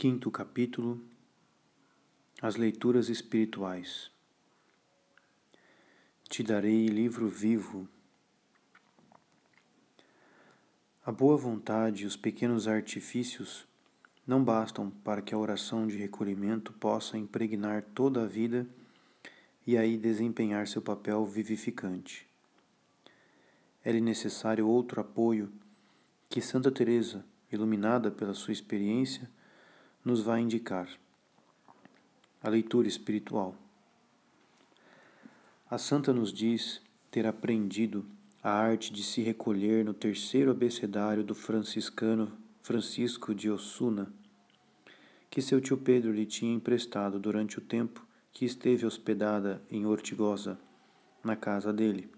[0.00, 0.98] Quinto capítulo
[2.40, 4.10] As leituras espirituais.
[6.26, 7.86] Te darei livro vivo.
[11.04, 13.66] A boa vontade e os pequenos artifícios
[14.26, 18.66] não bastam para que a oração de recolhimento possa impregnar toda a vida
[19.66, 22.26] e aí desempenhar seu papel vivificante.
[23.84, 25.52] É-lhe necessário outro apoio
[26.30, 27.22] que Santa Teresa,
[27.52, 29.28] iluminada pela sua experiência,
[30.04, 30.88] nos vai indicar.
[32.42, 33.54] A leitura espiritual.
[35.70, 38.04] A santa nos diz ter aprendido
[38.42, 42.32] a arte de se recolher no terceiro abecedário do franciscano
[42.62, 44.12] Francisco de Osuna,
[45.28, 50.58] que seu tio Pedro lhe tinha emprestado durante o tempo que esteve hospedada em Ortigosa,
[51.22, 52.10] na casa dele.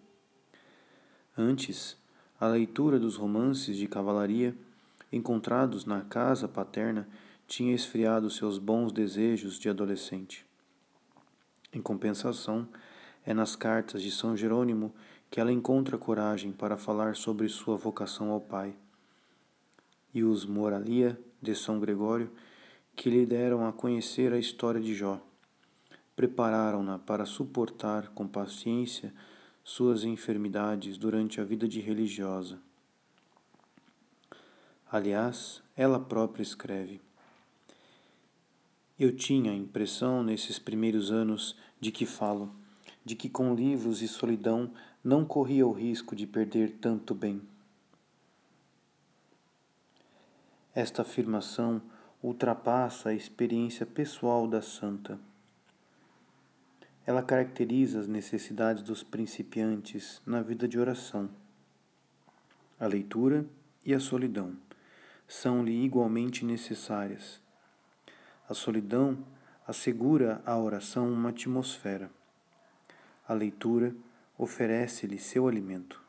[1.37, 1.97] Antes,
[2.39, 4.55] a leitura dos romances de cavalaria
[5.11, 7.09] encontrados na casa paterna
[7.53, 10.47] tinha esfriado seus bons desejos de adolescente.
[11.71, 12.67] Em compensação,
[13.27, 14.95] é nas cartas de São Jerônimo
[15.31, 18.75] que ela encontra coragem para falar sobre sua vocação ao Pai.
[20.15, 22.33] E os Moralia de São Gregório,
[22.97, 25.21] que lhe deram a conhecer a história de Jó,
[26.17, 29.13] prepararam-na para suportar com paciência
[29.63, 32.59] suas enfermidades durante a vida de religiosa.
[34.91, 37.12] Aliás, ela própria escreve.
[39.03, 42.55] Eu tinha a impressão nesses primeiros anos de que falo,
[43.05, 44.73] de que com livros e solidão
[45.03, 47.43] não corria o risco de perder tanto bem.
[50.73, 51.83] Esta afirmação
[52.23, 55.19] ultrapassa a experiência pessoal da santa.
[57.05, 61.29] Ela caracteriza as necessidades dos principiantes na vida de oração.
[62.79, 63.45] A leitura
[63.85, 64.57] e a solidão
[65.27, 67.42] são-lhe igualmente necessárias
[68.53, 69.17] a solidão
[69.67, 72.11] assegura à oração uma atmosfera.
[73.27, 73.97] A leitura
[74.37, 76.03] oferece-lhe seu alimento.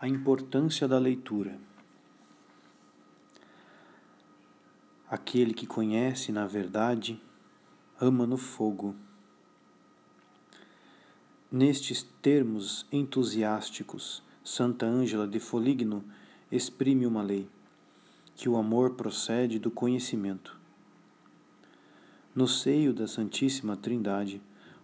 [0.00, 1.56] A importância da leitura.
[5.08, 7.22] Aquele que conhece na verdade
[8.00, 8.96] ama no fogo.
[11.50, 16.04] Nestes termos entusiásticos, Santa Ângela de Foligno
[16.50, 17.48] exprime uma lei
[18.38, 20.56] que o amor procede do conhecimento.
[22.32, 24.40] No seio da Santíssima Trindade,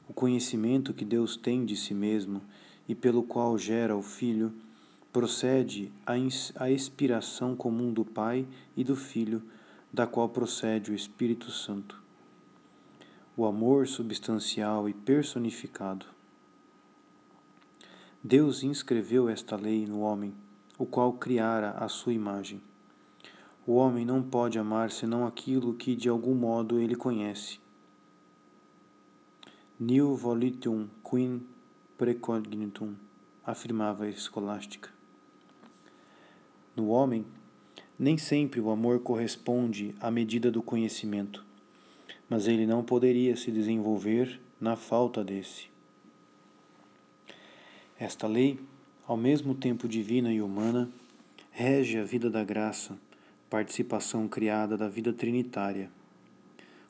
[0.08, 2.42] o conhecimento que Deus tem de si mesmo
[2.88, 4.52] e pelo qual gera o Filho,
[5.12, 8.44] procede a inspiração comum do Pai
[8.76, 9.40] e do Filho,
[9.92, 12.02] da qual procede o Espírito Santo.
[13.36, 16.06] O amor substancial e personificado.
[18.20, 20.34] Deus inscreveu esta lei no homem,
[20.76, 22.60] o qual criara a sua imagem.
[23.66, 27.58] O homem não pode amar senão aquilo que de algum modo ele conhece.
[29.80, 31.40] Nil volitium quin
[31.96, 32.94] precognitum,
[33.44, 34.90] afirmava a escolástica.
[36.76, 37.24] No homem,
[37.98, 41.42] nem sempre o amor corresponde à medida do conhecimento,
[42.28, 45.68] mas ele não poderia se desenvolver na falta desse.
[47.98, 48.58] Esta lei,
[49.06, 50.90] ao mesmo tempo divina e humana,
[51.50, 52.98] rege a vida da graça
[53.54, 55.88] participação criada da vida trinitária,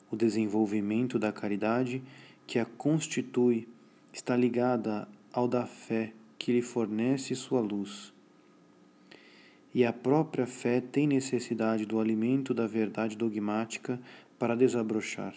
[0.09, 2.01] o desenvolvimento da caridade
[2.47, 3.67] que a constitui
[4.11, 8.11] está ligada ao da fé que lhe fornece sua luz.
[9.75, 14.01] E a própria fé tem necessidade do alimento da verdade dogmática
[14.39, 15.35] para desabrochar.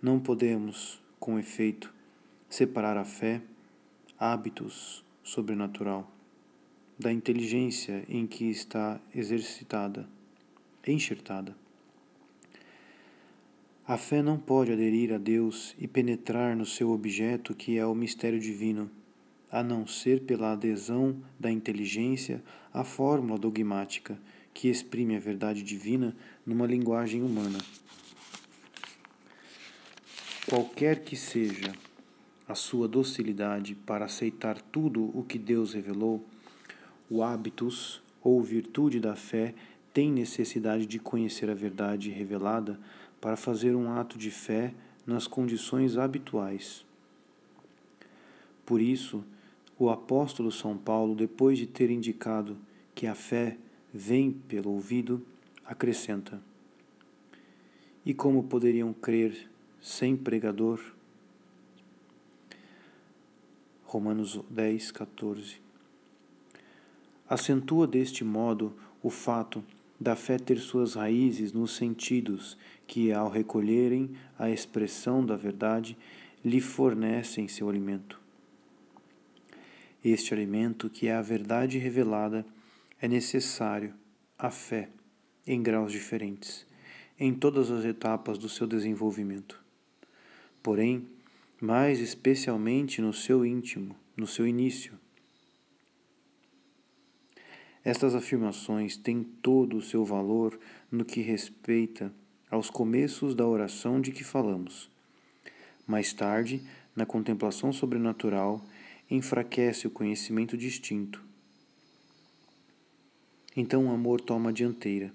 [0.00, 1.92] Não podemos, com efeito,
[2.48, 3.42] separar a fé,
[4.18, 6.10] hábitos sobrenatural
[6.98, 10.08] da inteligência em que está exercitada,
[10.86, 11.56] enxertada.
[13.86, 17.94] A fé não pode aderir a Deus e penetrar no seu objeto, que é o
[17.94, 18.90] mistério divino,
[19.50, 24.18] a não ser pela adesão da inteligência à fórmula dogmática
[24.54, 26.16] que exprime a verdade divina
[26.46, 27.58] numa linguagem humana.
[30.48, 31.72] Qualquer que seja
[32.48, 36.24] a sua docilidade para aceitar tudo o que Deus revelou,
[37.12, 39.54] o hábitus ou virtude da fé
[39.92, 42.80] tem necessidade de conhecer a verdade revelada
[43.20, 44.72] para fazer um ato de fé
[45.06, 46.86] nas condições habituais.
[48.64, 49.22] Por isso,
[49.78, 52.56] o apóstolo São Paulo, depois de ter indicado
[52.94, 53.58] que a fé
[53.92, 55.22] vem pelo ouvido,
[55.66, 56.40] acrescenta:
[58.06, 59.50] E como poderiam crer
[59.82, 60.80] sem pregador?
[63.84, 65.71] Romanos 10, 14.
[67.32, 69.64] Acentua deste modo o fato
[69.98, 75.96] da fé ter suas raízes nos sentidos que, ao recolherem a expressão da verdade,
[76.44, 78.20] lhe fornecem seu alimento.
[80.04, 82.44] Este alimento, que é a verdade revelada,
[83.00, 83.94] é necessário
[84.38, 84.90] à fé
[85.46, 86.66] em graus diferentes,
[87.18, 89.58] em todas as etapas do seu desenvolvimento.
[90.62, 91.08] Porém,
[91.58, 95.00] mais especialmente no seu íntimo, no seu início.
[97.84, 100.58] Estas afirmações têm todo o seu valor
[100.90, 102.12] no que respeita
[102.50, 104.90] aos começos da oração de que falamos.
[105.86, 106.62] Mais tarde,
[106.94, 108.64] na contemplação sobrenatural,
[109.10, 111.22] enfraquece o conhecimento distinto.
[113.56, 115.12] Então o amor toma a dianteira,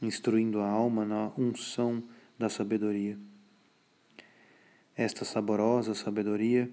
[0.00, 2.02] instruindo a alma na unção
[2.38, 3.18] da sabedoria.
[4.96, 6.70] Esta saborosa sabedoria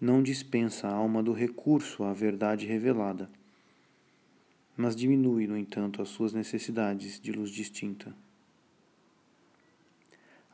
[0.00, 3.28] não dispensa a alma do recurso à verdade revelada,
[4.78, 8.14] mas diminui, no entanto, as suas necessidades de luz distinta.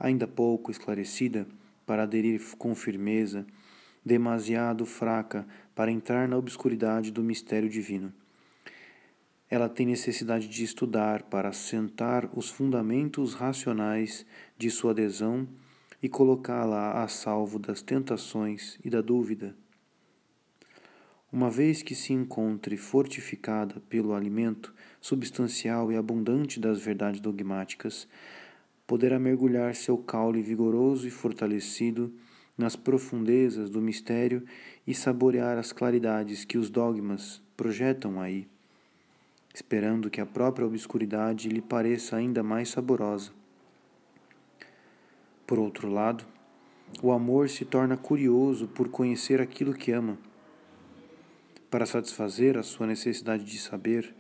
[0.01, 1.47] Ainda pouco esclarecida
[1.85, 3.47] para aderir com firmeza,
[4.03, 8.11] demasiado fraca para entrar na obscuridade do mistério divino.
[9.51, 14.25] Ela tem necessidade de estudar para assentar os fundamentos racionais
[14.57, 15.47] de sua adesão
[16.03, 19.55] e colocá-la a salvo das tentações e da dúvida.
[21.35, 28.07] Uma vez que se encontre fortificada pelo alimento substancial e abundante das verdades dogmáticas,
[28.87, 32.15] poderá mergulhar seu caule vigoroso e fortalecido
[32.57, 34.45] nas profundezas do mistério
[34.87, 38.47] e saborear as claridades que os dogmas projetam aí,
[39.53, 43.33] esperando que a própria obscuridade lhe pareça ainda mais saborosa.
[45.45, 46.25] Por outro lado,
[47.03, 50.17] o amor se torna curioso por conhecer aquilo que ama.
[51.75, 54.15] Para satisfazer a sua necessidade de saber,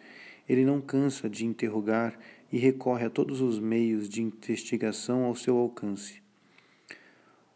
[0.48, 2.18] ele não cansa de interrogar
[2.50, 6.20] e recorre a todos os meios de investigação ao seu alcance.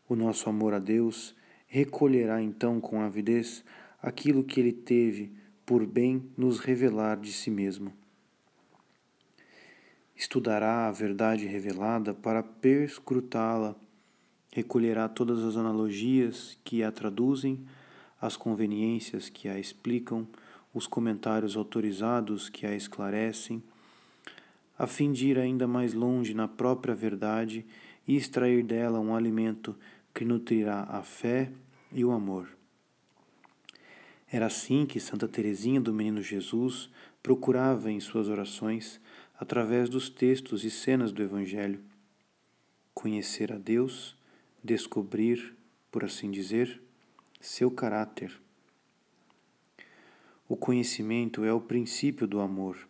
[0.08, 1.34] O nosso amor a Deus
[1.66, 3.64] recolherá então com avidez
[4.00, 5.32] aquilo que ele teve
[5.66, 7.92] por bem nos revelar de si mesmo.
[10.14, 13.74] Estudará a verdade revelada para perscrutá-la,
[14.52, 17.66] recolherá todas as analogias que a traduzem,
[18.20, 20.26] as conveniências que a explicam,
[20.74, 23.62] os comentários autorizados que a esclarecem,
[24.78, 27.64] a fim de ir ainda mais longe na própria verdade
[28.06, 29.76] e extrair dela um alimento
[30.14, 31.50] que nutrirá a fé
[31.92, 32.48] e o amor.
[34.30, 36.90] Era assim que Santa Teresinha do Menino Jesus
[37.22, 39.00] procurava em suas orações,
[39.38, 41.80] através dos textos e cenas do Evangelho,
[42.92, 44.16] conhecer a Deus,
[44.62, 45.54] descobrir,
[45.90, 46.80] por assim dizer,
[47.40, 48.32] seu caráter.
[50.48, 52.88] O conhecimento é o princípio do amor.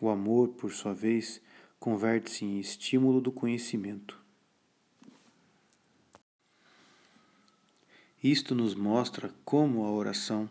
[0.00, 1.40] O amor, por sua vez,
[1.80, 4.20] converte-se em estímulo do conhecimento.
[8.22, 10.48] Isto nos mostra como a oração,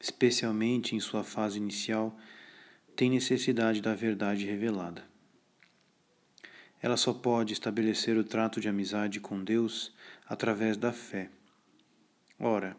[0.00, 2.16] especialmente em sua fase inicial,
[2.96, 5.04] tem necessidade da verdade revelada.
[6.80, 9.92] Ela só pode estabelecer o trato de amizade com Deus
[10.26, 11.30] através da fé.
[12.42, 12.74] Ora,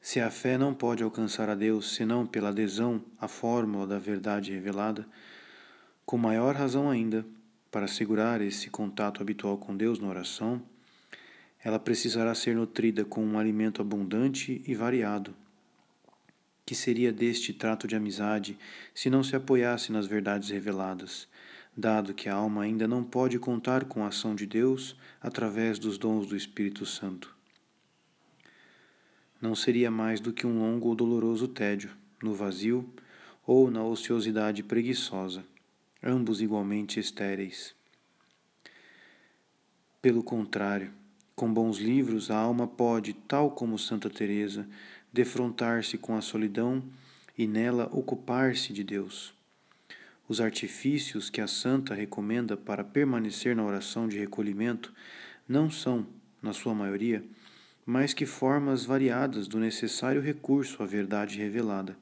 [0.00, 4.50] se a fé não pode alcançar a Deus senão pela adesão à fórmula da verdade
[4.50, 5.06] revelada,
[6.06, 7.26] com maior razão ainda,
[7.70, 10.62] para assegurar esse contato habitual com Deus na oração,
[11.62, 15.34] ela precisará ser nutrida com um alimento abundante e variado.
[16.64, 18.58] Que seria deste trato de amizade
[18.94, 21.28] se não se apoiasse nas verdades reveladas,
[21.76, 25.98] dado que a alma ainda não pode contar com a ação de Deus através dos
[25.98, 27.35] dons do Espírito Santo?
[29.40, 31.90] Não seria mais do que um longo ou doloroso tédio,
[32.22, 32.88] no vazio
[33.46, 35.44] ou na ociosidade preguiçosa,
[36.02, 37.74] ambos igualmente estéreis.
[40.00, 40.90] Pelo contrário,
[41.34, 44.66] com bons livros, a alma pode, tal como Santa Teresa,
[45.12, 46.82] defrontar-se com a solidão
[47.36, 49.34] e nela ocupar-se de Deus.
[50.28, 54.92] Os artifícios que a santa recomenda para permanecer na oração de recolhimento
[55.48, 56.06] não são,
[56.42, 57.22] na sua maioria,
[57.86, 61.96] mais que formas variadas do necessário recurso à verdade revelada,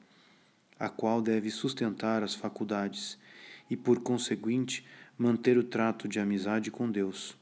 [0.79, 3.19] a qual deve sustentar as faculdades
[3.69, 4.83] e, por conseguinte,
[5.15, 7.37] manter o trato de amizade com Deus.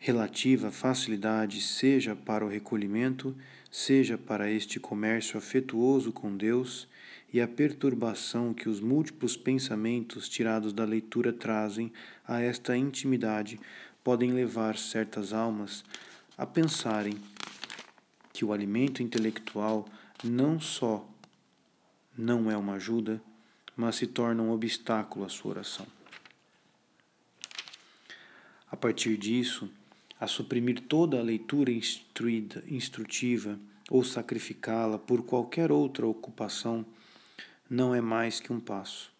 [0.00, 3.34] Relativa facilidade, seja para o recolhimento,
[3.70, 6.88] seja para este comércio afetuoso com Deus,
[7.32, 11.92] e a perturbação que os múltiplos pensamentos tirados da leitura trazem
[12.26, 13.60] a esta intimidade
[14.02, 15.84] podem levar certas almas
[16.36, 17.14] a pensarem
[18.32, 19.86] que o alimento intelectual
[20.22, 21.08] não só
[22.16, 23.20] não é uma ajuda,
[23.76, 25.86] mas se torna um obstáculo à sua oração.
[28.70, 29.70] A partir disso,
[30.18, 33.58] a suprimir toda a leitura instruída, instrutiva
[33.90, 36.84] ou sacrificá-la por qualquer outra ocupação
[37.68, 39.12] não é mais que um passo.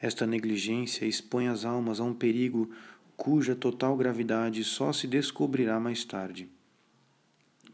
[0.00, 2.70] Esta negligência expõe as almas a um perigo
[3.16, 6.48] cuja total gravidade só se descobrirá mais tarde.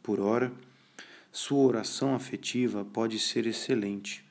[0.03, 0.53] Por ora,
[1.31, 4.25] sua oração afetiva pode ser excelente.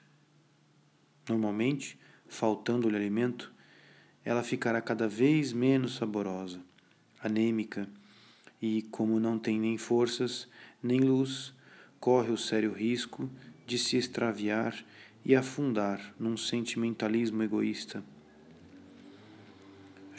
[1.30, 1.98] Normalmente,
[2.28, 3.54] faltando-lhe alimento,
[4.24, 6.62] ela ficará cada vez menos saborosa,
[7.22, 7.88] anêmica,
[8.62, 10.48] e, como não tem nem forças,
[10.82, 11.54] nem luz,
[12.00, 13.30] corre o sério risco
[13.66, 14.76] de se extraviar
[15.24, 18.04] e afundar num sentimentalismo egoísta.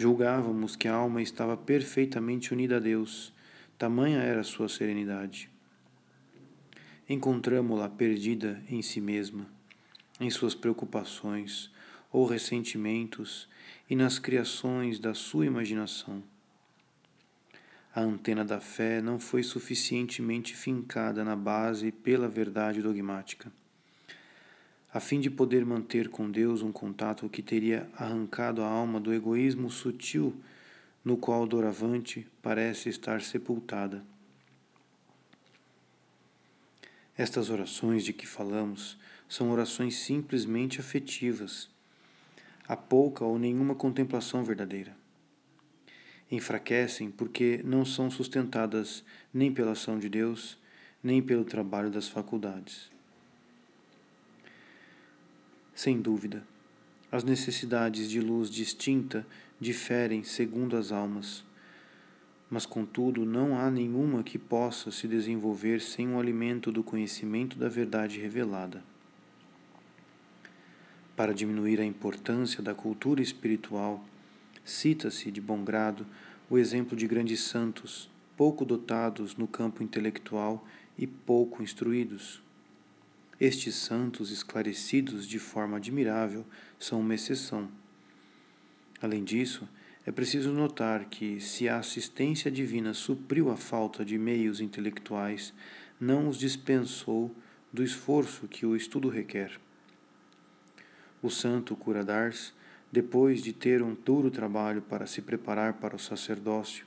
[0.01, 3.33] Julgávamos que a alma estava perfeitamente unida a Deus,
[3.77, 5.51] tamanha era sua serenidade.
[7.09, 9.45] Encontramo-la perdida em si mesma,
[10.21, 11.69] em suas preocupações
[12.13, 13.49] ou ressentimentos
[13.91, 16.23] e nas criações da sua imaginação.
[17.93, 23.51] A antena da fé não foi suficientemente fincada na base pela verdade dogmática.
[24.93, 29.13] A fim de poder manter com Deus um contato que teria arrancado a alma do
[29.13, 30.35] egoísmo sutil
[31.05, 34.03] no qual doravante parece estar sepultada.
[37.17, 38.97] Estas orações de que falamos
[39.29, 41.69] são orações simplesmente afetivas
[42.69, 44.95] há pouca ou nenhuma contemplação verdadeira.
[46.31, 49.03] Enfraquecem porque não são sustentadas
[49.33, 50.59] nem pela ação de Deus,
[51.03, 52.91] nem pelo trabalho das faculdades.
[55.79, 56.43] Sem dúvida,
[57.09, 59.25] as necessidades de luz distinta
[59.61, 61.45] diferem segundo as almas,
[62.51, 67.69] mas contudo não há nenhuma que possa se desenvolver sem o alimento do conhecimento da
[67.69, 68.83] verdade revelada.
[71.15, 74.05] Para diminuir a importância da cultura espiritual,
[74.65, 76.05] cita-se de bom grado
[76.51, 80.67] o exemplo de grandes santos, pouco dotados no campo intelectual
[80.99, 82.43] e pouco instruídos.
[83.41, 86.45] Estes santos, esclarecidos de forma admirável,
[86.79, 87.69] são uma exceção.
[89.01, 89.69] Além disso,
[90.05, 95.55] é preciso notar que, se a assistência divina supriu a falta de meios intelectuais,
[96.01, 97.33] não os dispensou
[97.73, 99.61] do esforço que o estudo requer.
[101.23, 102.55] O santo cura d'Ars,
[102.91, 106.87] depois de ter um duro trabalho para se preparar para o sacerdócio,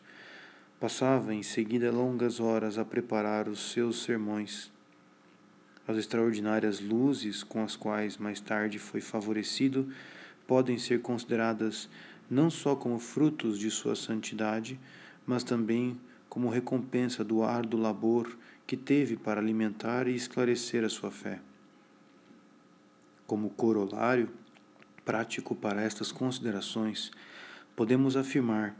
[0.80, 4.71] passava em seguida longas horas a preparar os seus sermões.
[5.88, 9.92] As extraordinárias luzes com as quais mais tarde foi favorecido
[10.46, 11.90] podem ser consideradas
[12.30, 14.80] não só como frutos de sua santidade,
[15.26, 21.12] mas também como recompensa do árduo labor que teve para alimentar e esclarecer a sua
[21.12, 21.42] fé.
[23.28, 24.30] Como corolário
[25.04, 27.12] prático para estas considerações,
[27.76, 28.78] podemos afirmar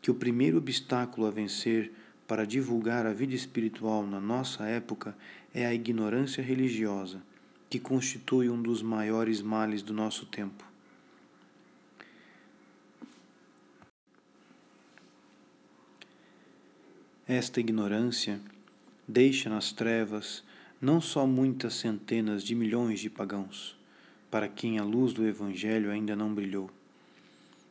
[0.00, 1.92] que o primeiro obstáculo a vencer
[2.26, 5.16] para divulgar a vida espiritual na nossa época
[5.54, 7.22] é a ignorância religiosa,
[7.68, 10.64] que constitui um dos maiores males do nosso tempo.
[17.26, 18.40] Esta ignorância
[19.06, 20.42] deixa nas trevas
[20.80, 23.76] não só muitas centenas de milhões de pagãos,
[24.30, 26.70] para quem a luz do Evangelho ainda não brilhou,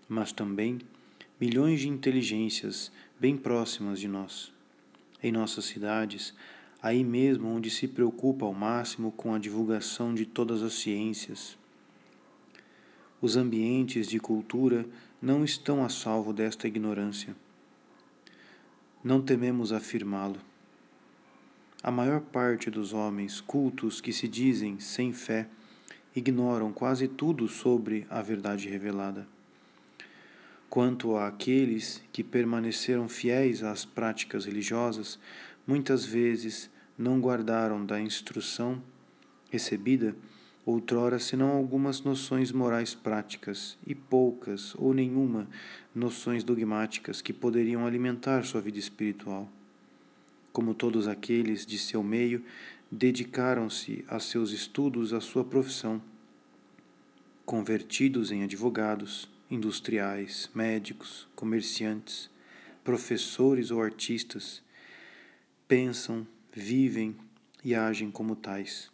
[0.08, 0.80] mas também
[1.40, 4.52] milhões de inteligências bem próximas de nós,
[5.24, 6.34] em nossas cidades,
[6.88, 11.58] aí mesmo onde se preocupa ao máximo com a divulgação de todas as ciências.
[13.22, 14.86] Os ambientes de cultura
[15.22, 17.36] não estão a salvo desta ignorância.
[19.04, 20.38] Não tememos afirmá-lo.
[21.84, 25.50] A maior parte dos homens cultos que se dizem sem fé
[26.16, 29.28] ignoram quase tudo sobre a verdade revelada.
[30.70, 35.20] Quanto àqueles que permaneceram fiéis às práticas religiosas,
[35.68, 38.82] muitas vezes não guardaram da instrução
[39.50, 40.16] recebida
[40.66, 45.48] outrora senão algumas noções morais práticas e poucas ou nenhuma
[45.96, 49.50] noções dogmáticas que poderiam alimentar sua vida espiritual.
[50.52, 52.44] Como todos aqueles de seu meio
[52.92, 56.02] dedicaram-se a seus estudos, à sua profissão,
[57.46, 62.30] convertidos em advogados, industriais, médicos, comerciantes,
[62.84, 64.62] professores ou artistas,
[65.68, 66.28] pensam,
[66.60, 67.16] vivem
[67.64, 68.92] e agem como tais.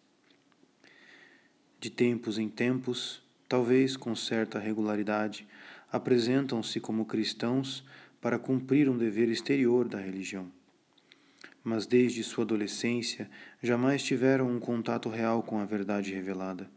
[1.79, 5.47] De tempos em tempos, talvez com certa regularidade,
[5.91, 7.83] apresentam-se como cristãos
[8.21, 10.51] para cumprir um dever exterior da religião
[11.63, 13.29] mas desde sua adolescência
[13.61, 16.69] jamais tiveram um contato real com a verdade revelada.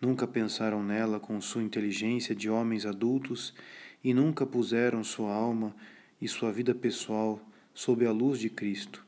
[0.00, 3.54] Nunca pensaram nela com sua inteligência de homens adultos
[4.02, 5.74] e nunca puseram sua alma
[6.20, 7.40] e sua vida pessoal
[7.74, 9.05] sob a luz de Cristo.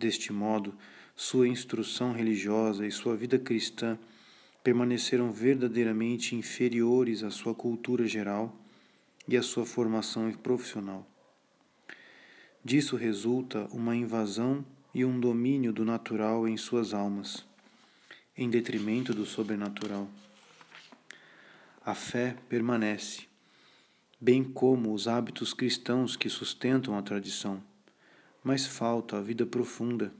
[0.00, 0.74] Deste modo,
[1.14, 3.98] sua instrução religiosa e sua vida cristã
[4.64, 8.58] permaneceram verdadeiramente inferiores à sua cultura geral
[9.28, 11.06] e à sua formação profissional.
[12.64, 14.64] Disso resulta uma invasão
[14.94, 17.44] e um domínio do natural em suas almas,
[18.34, 20.08] em detrimento do sobrenatural.
[21.84, 23.28] A fé permanece,
[24.18, 27.62] bem como os hábitos cristãos que sustentam a tradição,
[28.42, 30.12] mas falta a vida profunda.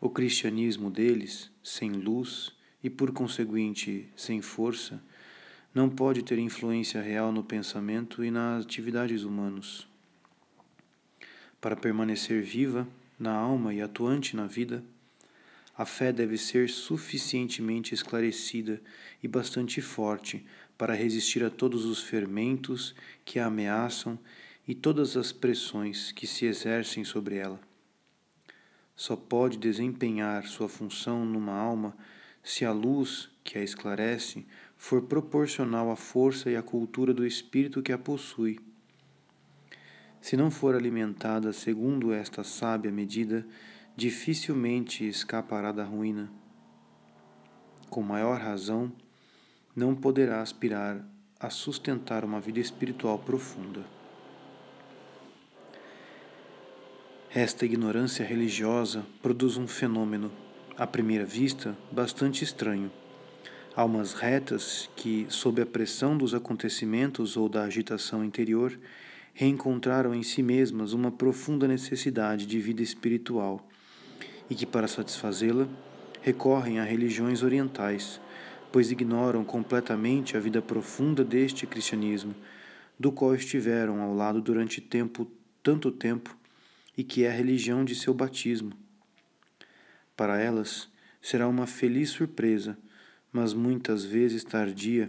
[0.00, 2.52] O cristianismo deles, sem luz
[2.82, 5.02] e por conseguinte sem força,
[5.74, 9.86] não pode ter influência real no pensamento e nas atividades humanos.
[11.60, 12.86] Para permanecer viva
[13.18, 14.82] na alma e atuante na vida,
[15.76, 18.80] a fé deve ser suficientemente esclarecida
[19.22, 20.44] e bastante forte
[20.76, 24.18] para resistir a todos os fermentos que a ameaçam
[24.68, 27.58] e todas as pressões que se exercem sobre ela.
[28.94, 31.96] Só pode desempenhar sua função numa alma
[32.42, 34.46] se a luz que a esclarece
[34.76, 38.60] for proporcional à força e à cultura do espírito que a possui
[40.20, 43.46] se não for alimentada segundo esta sábia medida,
[43.96, 46.30] dificilmente escapará da ruína.
[47.88, 48.92] Com maior razão,
[49.74, 51.02] não poderá aspirar
[51.40, 53.97] a sustentar uma vida espiritual profunda.
[57.34, 60.32] Esta ignorância religiosa produz um fenômeno,
[60.78, 62.90] à primeira vista, bastante estranho.
[63.76, 68.78] Almas retas que, sob a pressão dos acontecimentos ou da agitação interior,
[69.34, 73.68] reencontraram em si mesmas uma profunda necessidade de vida espiritual
[74.48, 75.68] e que, para satisfazê-la,
[76.22, 78.18] recorrem a religiões orientais,
[78.72, 82.34] pois ignoram completamente a vida profunda deste cristianismo,
[82.98, 85.30] do qual estiveram ao lado durante tempo,
[85.62, 86.37] tanto tempo,
[86.98, 88.72] e que é a religião de seu batismo.
[90.16, 90.90] Para elas,
[91.22, 92.76] será uma feliz surpresa,
[93.32, 95.08] mas muitas vezes tardia,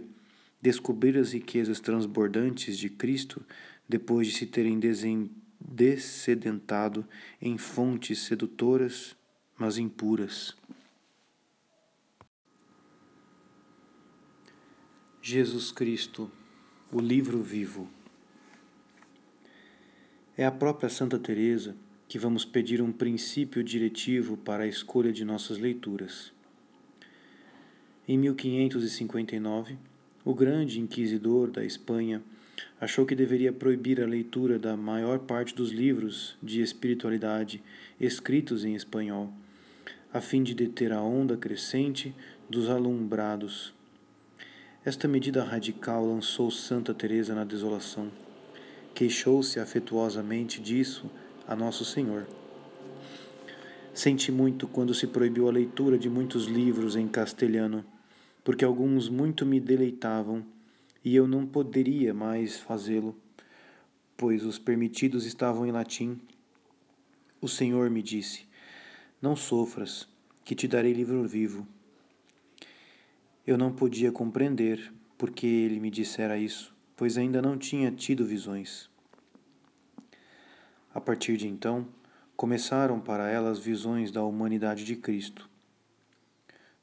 [0.62, 3.44] descobrir as riquezas transbordantes de Cristo
[3.88, 4.78] depois de se terem
[5.60, 7.04] descedentado
[7.42, 9.16] em fontes sedutoras,
[9.58, 10.56] mas impuras.
[15.20, 16.30] Jesus Cristo,
[16.92, 17.90] o livro vivo.
[20.40, 21.76] É a própria Santa Teresa
[22.08, 26.32] que vamos pedir um princípio diretivo para a escolha de nossas leituras.
[28.08, 29.76] Em 1559,
[30.24, 32.22] o grande inquisidor da Espanha
[32.80, 37.62] achou que deveria proibir a leitura da maior parte dos livros de espiritualidade
[38.00, 39.30] escritos em espanhol,
[40.10, 42.14] a fim de deter a onda crescente
[42.48, 43.74] dos alumbrados.
[44.86, 48.29] Esta medida radical lançou Santa Teresa na desolação.
[49.00, 51.10] Queixou-se afetuosamente disso
[51.48, 52.28] a Nosso Senhor.
[53.94, 57.82] Senti muito quando se proibiu a leitura de muitos livros em castelhano,
[58.44, 60.44] porque alguns muito me deleitavam
[61.02, 63.16] e eu não poderia mais fazê-lo,
[64.18, 66.20] pois os permitidos estavam em latim.
[67.40, 68.44] O Senhor me disse:
[69.22, 70.06] Não sofras,
[70.44, 71.66] que te darei livro vivo.
[73.46, 78.89] Eu não podia compreender porque ele me dissera isso, pois ainda não tinha tido visões.
[80.94, 81.86] A partir de então,
[82.36, 85.50] começaram para ela as visões da humanidade de Cristo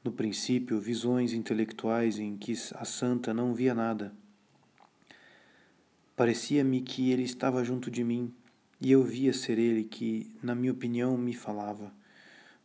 [0.08, 4.14] no princípio, visões intelectuais em que a santa não via nada.
[6.16, 8.34] Parecia-me que ele estava junto de mim
[8.80, 11.92] e eu via ser ele que, na minha opinião, me falava.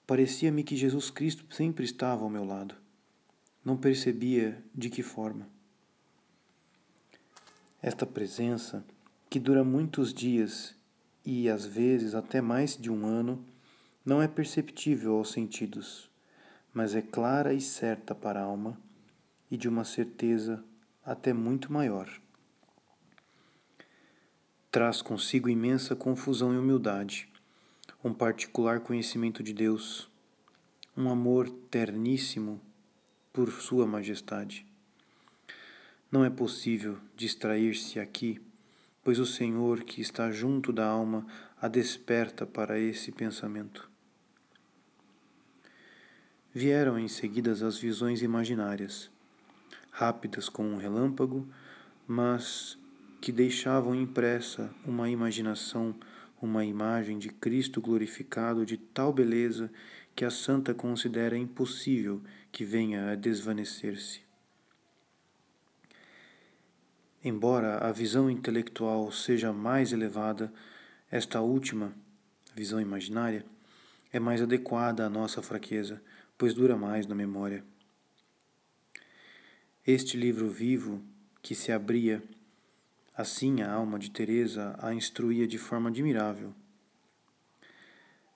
[0.07, 2.77] Parecia-me que Jesus Cristo sempre estava ao meu lado.
[3.65, 5.49] Não percebia de que forma.
[7.83, 8.85] Esta presença,
[9.29, 10.77] que dura muitos dias
[11.25, 13.45] e às vezes até mais de um ano,
[14.05, 16.11] não é perceptível aos sentidos
[16.73, 18.79] mas é clara e certa para a alma
[19.51, 20.65] e de uma certeza
[21.05, 22.09] até muito maior.
[24.71, 27.29] Traz consigo imensa confusão e humildade,
[28.03, 30.11] um particular conhecimento de Deus,
[30.97, 32.61] um amor terníssimo
[33.33, 34.67] por Sua Majestade.
[36.11, 38.41] Não é possível distrair-se aqui,
[39.03, 41.27] pois o Senhor que está junto da alma
[41.61, 43.91] a desperta para esse pensamento.
[46.55, 49.11] Vieram em seguida as visões imaginárias,
[49.91, 51.49] rápidas como um relâmpago,
[52.07, 52.79] mas
[53.21, 55.95] que deixavam impressa uma imaginação
[56.43, 59.71] uma imagem de Cristo glorificado de tal beleza
[60.15, 64.21] que a santa considera impossível que venha a desvanecer-se.
[67.25, 70.53] Embora a visão intelectual seja mais elevada,
[71.09, 71.95] esta última,
[72.53, 73.45] visão imaginária,
[74.13, 76.03] é mais adequada à nossa fraqueza,
[76.37, 77.65] pois dura mais na memória.
[79.87, 81.01] Este livro vivo
[81.41, 82.21] que se abria,
[83.17, 86.53] assim a alma de Teresa a instruía de forma admirável.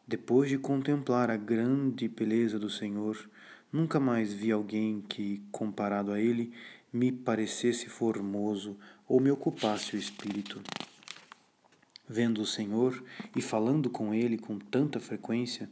[0.07, 3.29] Depois de contemplar a grande beleza do Senhor,
[3.73, 6.53] nunca mais vi alguém que, comparado a ele,
[6.93, 8.77] me parecesse formoso
[9.09, 10.63] ou me ocupasse o espírito.
[12.09, 13.03] Vendo o Senhor
[13.35, 15.69] e falando com Ele com tanta frequência,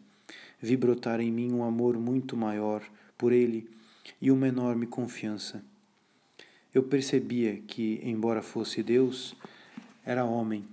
[0.60, 2.82] vi brotar em mim um amor muito maior
[3.16, 3.68] por Ele
[4.20, 5.64] e uma enorme confiança.
[6.74, 9.36] Eu percebia que, embora fosse Deus,
[10.04, 10.66] era homem,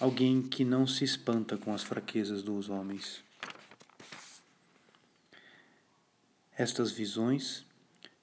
[0.00, 3.22] alguém que não se espanta com as fraquezas dos homens.
[6.56, 7.63] Estas visões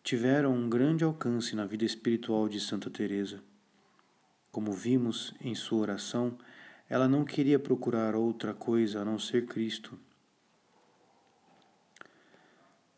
[0.03, 3.39] tiveram um grande alcance na vida espiritual de Santa Teresa.
[4.51, 6.37] Como vimos em sua oração,
[6.89, 9.97] ela não queria procurar outra coisa a não ser Cristo.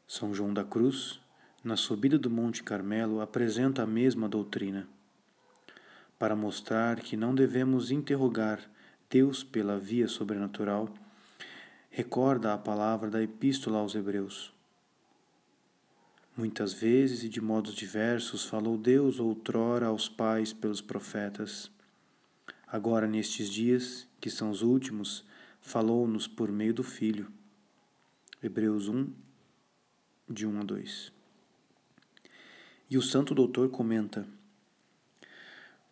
[0.08, 1.20] São João da Cruz,
[1.64, 4.88] na subida do Monte Carmelo, apresenta a mesma doutrina,
[6.18, 8.62] para mostrar que não devemos interrogar
[9.10, 10.90] Deus pela via sobrenatural.
[11.90, 14.53] Recorda a palavra da Epístola aos Hebreus.
[16.36, 21.70] Muitas vezes e de modos diversos falou Deus outrora aos pais pelos profetas.
[22.66, 25.24] Agora, nestes dias, que são os últimos,
[25.62, 27.32] falou-nos por meio do Filho.
[28.42, 29.14] Hebreus 1,
[30.28, 31.14] de 1 a 2.
[32.90, 34.28] E o Santo Doutor comenta: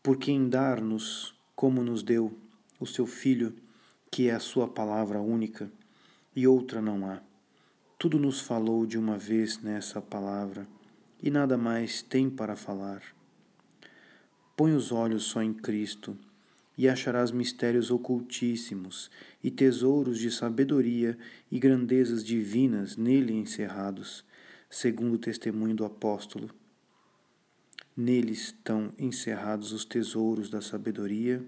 [0.02, 2.36] Porque em dar-nos, como nos deu,
[2.80, 3.56] o seu Filho,
[4.10, 5.72] que é a sua palavra única,
[6.36, 7.22] e outra não há
[8.02, 10.68] tudo nos falou de uma vez nessa palavra,
[11.22, 13.04] e nada mais tem para falar.
[14.58, 16.18] Põe os olhos só em Cristo,
[16.76, 19.12] e acharás mistérios ocultíssimos
[19.44, 21.16] e tesouros de sabedoria
[21.52, 24.26] e grandezas divinas nele encerrados,
[24.68, 26.50] segundo o testemunho do apóstolo.
[27.96, 31.46] Nele estão encerrados os tesouros da sabedoria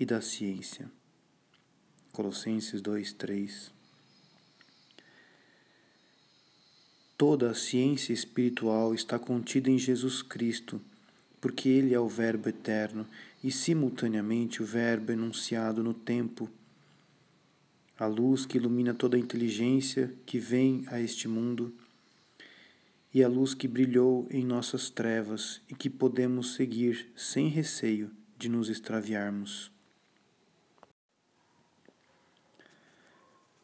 [0.00, 0.90] e da ciência.
[2.10, 3.75] Colossenses 2, 3
[7.16, 10.78] Toda a ciência espiritual está contida em Jesus Cristo,
[11.40, 13.06] porque Ele é o Verbo eterno
[13.42, 16.50] e, simultaneamente, o Verbo enunciado no tempo.
[17.98, 21.72] A luz que ilumina toda a inteligência que vem a este mundo
[23.14, 28.46] e a luz que brilhou em nossas trevas e que podemos seguir sem receio de
[28.46, 29.72] nos extraviarmos.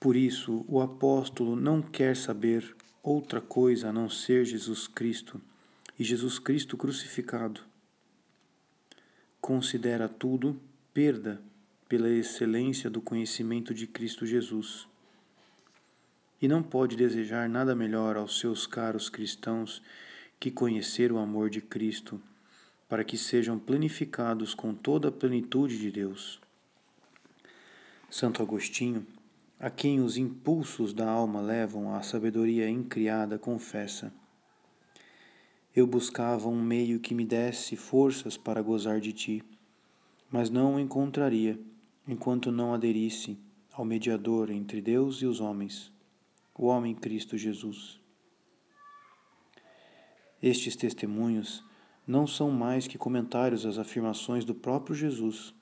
[0.00, 5.40] Por isso, o apóstolo não quer saber outra coisa a não ser Jesus Cristo
[5.98, 7.60] e Jesus Cristo crucificado.
[9.40, 10.60] Considera tudo
[10.94, 11.42] perda
[11.88, 14.86] pela excelência do conhecimento de Cristo Jesus.
[16.40, 19.82] E não pode desejar nada melhor aos seus caros cristãos
[20.38, 22.20] que conhecer o amor de Cristo,
[22.88, 26.40] para que sejam planificados com toda a plenitude de Deus.
[28.10, 29.06] Santo Agostinho
[29.62, 34.12] a quem os impulsos da alma levam à sabedoria incriada, confessa:
[35.74, 39.44] Eu buscava um meio que me desse forças para gozar de ti,
[40.28, 41.60] mas não o encontraria
[42.08, 43.38] enquanto não aderisse
[43.72, 45.92] ao mediador entre Deus e os homens,
[46.58, 48.00] o homem Cristo Jesus.
[50.42, 51.64] Estes testemunhos
[52.04, 55.54] não são mais que comentários às afirmações do próprio Jesus.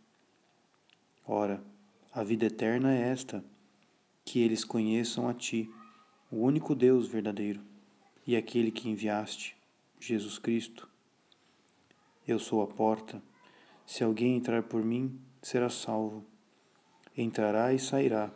[1.27, 1.63] Ora,
[2.11, 3.45] a vida eterna é esta
[4.31, 5.69] que eles conheçam a Ti,
[6.31, 7.61] o único Deus verdadeiro,
[8.25, 9.57] e aquele que enviaste,
[9.99, 10.89] Jesus Cristo.
[12.29, 13.21] Eu sou a porta.
[13.85, 16.25] Se alguém entrar por mim, será salvo.
[17.17, 18.31] Entrará e sairá,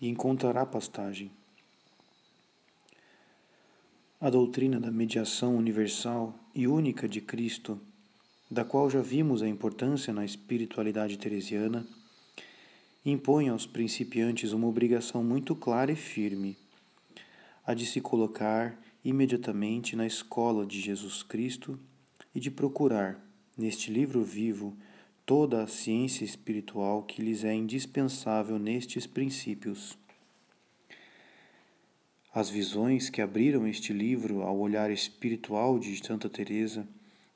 [0.00, 1.32] e encontrará pastagem.
[4.20, 7.80] A doutrina da mediação universal e única de Cristo,
[8.48, 11.84] da qual já vimos a importância na espiritualidade teresiana,
[13.04, 16.56] impõe aos principiantes uma obrigação muito clara e firme,
[17.66, 21.78] a de se colocar imediatamente na escola de Jesus Cristo
[22.34, 23.20] e de procurar,
[23.58, 24.74] neste livro vivo,
[25.26, 29.98] toda a ciência espiritual que lhes é indispensável nestes princípios.
[32.34, 36.88] As visões que abriram este livro ao olhar espiritual de Santa Teresa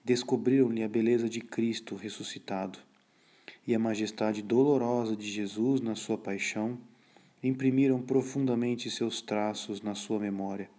[0.02, 2.87] descobriram-lhe a beleza de Cristo ressuscitado
[3.68, 6.78] e a majestade dolorosa de Jesus na sua paixão
[7.42, 10.70] imprimiram profundamente seus traços na sua memória,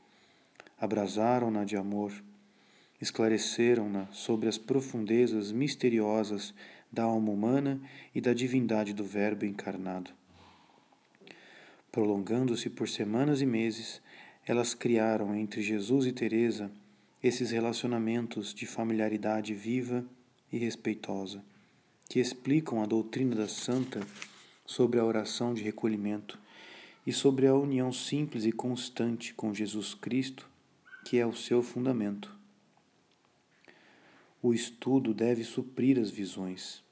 [0.82, 2.12] abrasaram-na de amor,
[3.00, 6.52] esclareceram-na sobre as profundezas misteriosas
[6.92, 7.80] da alma humana
[8.14, 10.10] e da divindade do Verbo encarnado.
[11.92, 14.02] Prolongando-se por semanas e meses,
[14.48, 16.72] elas criaram entre Jesus e Teresa
[17.22, 20.04] esses relacionamentos de familiaridade viva
[20.52, 21.44] e respeitosa,
[22.10, 24.02] que explicam a doutrina da santa
[24.66, 26.40] sobre a oração de recolhimento
[27.06, 30.50] e sobre a união simples e constante com Jesus Cristo,
[31.06, 32.36] que é o seu fundamento.
[34.42, 36.84] O estudo deve suprir as visões.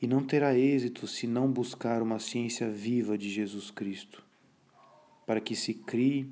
[0.00, 4.22] E não terá êxito se não buscar uma ciência viva de Jesus Cristo,
[5.26, 6.30] para que se crie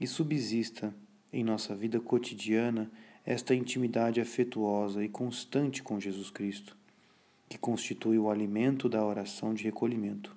[0.00, 0.94] e subsista
[1.32, 2.90] em nossa vida cotidiana
[3.30, 6.74] esta intimidade afetuosa e constante com Jesus Cristo,
[7.46, 10.34] que constitui o alimento da oração de recolhimento.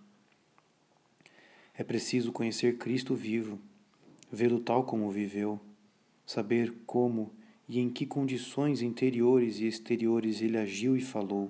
[1.74, 3.58] É preciso conhecer Cristo vivo,
[4.30, 5.58] vê-lo tal como viveu,
[6.26, 7.32] saber como
[7.66, 11.50] e em que condições interiores e exteriores ele agiu e falou.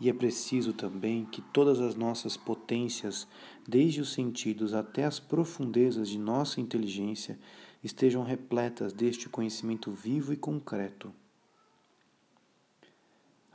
[0.00, 3.28] E é preciso também que todas as nossas potências,
[3.64, 7.38] desde os sentidos até as profundezas de nossa inteligência,
[7.82, 11.12] estejam repletas deste conhecimento vivo e concreto.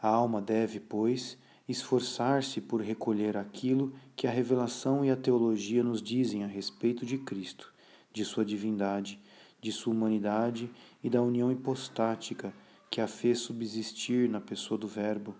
[0.01, 6.01] A alma deve, pois, esforçar-se por recolher aquilo que a revelação e a teologia nos
[6.01, 7.73] dizem a respeito de Cristo,
[8.13, 9.19] de sua divindade,
[9.59, 10.69] de sua humanidade
[11.03, 12.53] e da união hipostática
[12.89, 15.35] que a fez subsistir na pessoa do Verbo,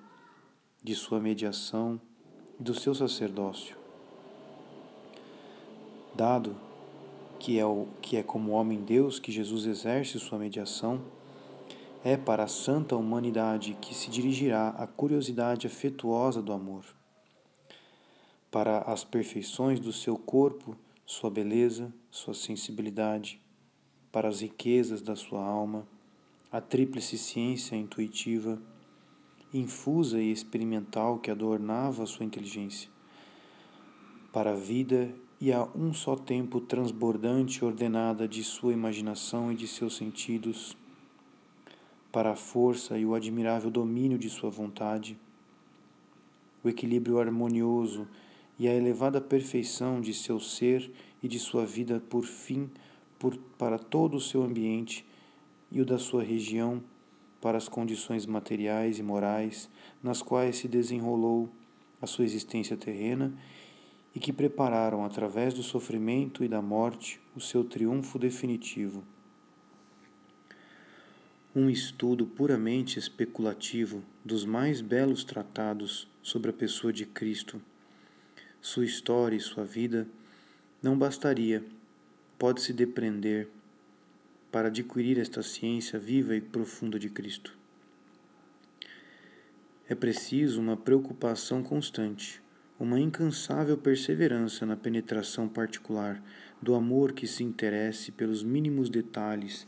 [0.84, 2.02] de sua mediação
[2.60, 3.78] e do seu sacerdócio.
[6.16, 6.56] Dado
[7.46, 11.00] que é, o, que é como homem-deus que Jesus exerce sua mediação,
[12.04, 16.84] é para a santa humanidade que se dirigirá a curiosidade afetuosa do amor.
[18.50, 23.40] Para as perfeições do seu corpo, sua beleza, sua sensibilidade,
[24.12, 25.88] para as riquezas da sua alma,
[26.52, 28.60] a tríplice ciência intuitiva,
[29.54, 32.90] infusa e experimental que adornava sua inteligência,
[34.34, 35.14] para a vida
[35.46, 40.76] e a um só tempo transbordante e ordenada de sua imaginação e de seus sentidos,
[42.12, 45.16] para a força e o admirável domínio de sua vontade,
[46.64, 48.08] o equilíbrio harmonioso
[48.58, 52.68] e a elevada perfeição de seu ser e de sua vida por fim
[53.20, 55.06] por, para todo o seu ambiente
[55.72, 56.82] e o da sua região
[57.40, 59.70] para as condições materiais e morais
[60.02, 61.48] nas quais se desenrolou
[62.02, 63.32] a sua existência terrena
[64.16, 69.04] e que prepararam, através do sofrimento e da morte, o seu triunfo definitivo.
[71.54, 77.62] Um estudo puramente especulativo dos mais belos tratados sobre a pessoa de Cristo,
[78.62, 80.08] sua história e sua vida,
[80.82, 81.64] não bastaria,
[82.40, 83.50] pode-se depreender,
[84.50, 87.58] para adquirir esta ciência viva e profunda de Cristo.
[89.90, 92.42] É preciso uma preocupação constante
[92.78, 96.22] uma incansável perseverança na penetração particular
[96.62, 99.66] do amor que se interesse pelos mínimos detalhes,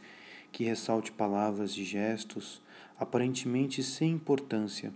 [0.51, 2.61] que ressalte palavras e gestos
[2.99, 4.91] aparentemente sem importância,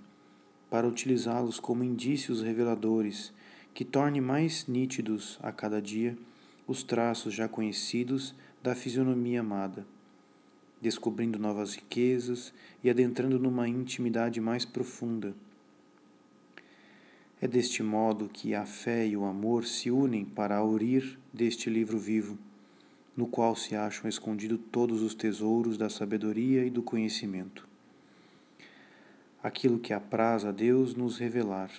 [0.69, 3.33] para utilizá-los como indícios reveladores
[3.73, 6.17] que torne mais nítidos a cada dia
[6.67, 9.85] os traços já conhecidos da fisionomia amada,
[10.81, 15.33] descobrindo novas riquezas e adentrando numa intimidade mais profunda
[17.41, 21.97] é deste modo que a fé e o amor se unem para aurir deste livro
[21.97, 22.37] vivo,
[23.17, 27.67] no qual se acham escondidos todos os tesouros da sabedoria e do conhecimento.
[29.41, 31.71] Aquilo que apraz a Deus nos revelar.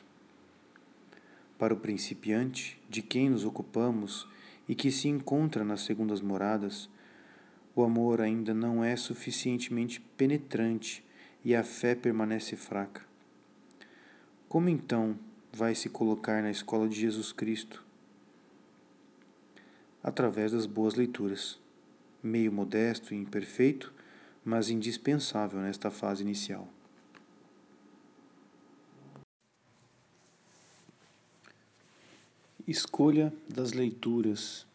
[1.57, 4.27] Para o principiante, de quem nos ocupamos
[4.69, 6.91] e que se encontra nas segundas moradas,
[7.73, 11.05] o amor ainda não é suficientemente penetrante
[11.45, 13.03] e a fé permanece fraca.
[14.49, 15.17] Como então
[15.53, 17.85] vai se colocar na escola de Jesus Cristo
[20.03, 21.61] através das boas leituras,
[22.23, 23.93] meio modesto e imperfeito,
[24.45, 26.69] mas indispensável nesta fase inicial.
[32.67, 34.67] Escolha das leituras.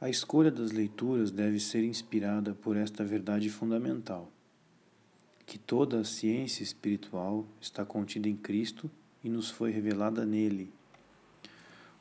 [0.00, 4.30] A escolha das leituras deve ser inspirada por esta verdade fundamental
[5.46, 8.90] que toda a ciência espiritual está contida em Cristo
[9.22, 10.72] e nos foi revelada nele.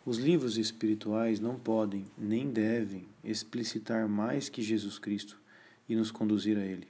[0.05, 5.39] Os livros espirituais não podem nem devem explicitar mais que Jesus Cristo
[5.87, 6.87] e nos conduzir a Ele.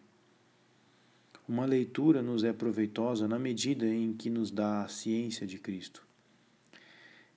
[1.47, 6.03] Uma leitura nos é proveitosa na medida em que nos dá a ciência de Cristo.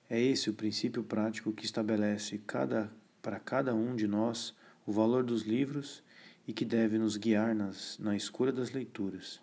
[0.09, 5.23] É esse o princípio prático que estabelece cada, para cada um de nós o valor
[5.23, 6.01] dos livros
[6.47, 9.41] e que deve nos guiar nas, na escolha das leituras.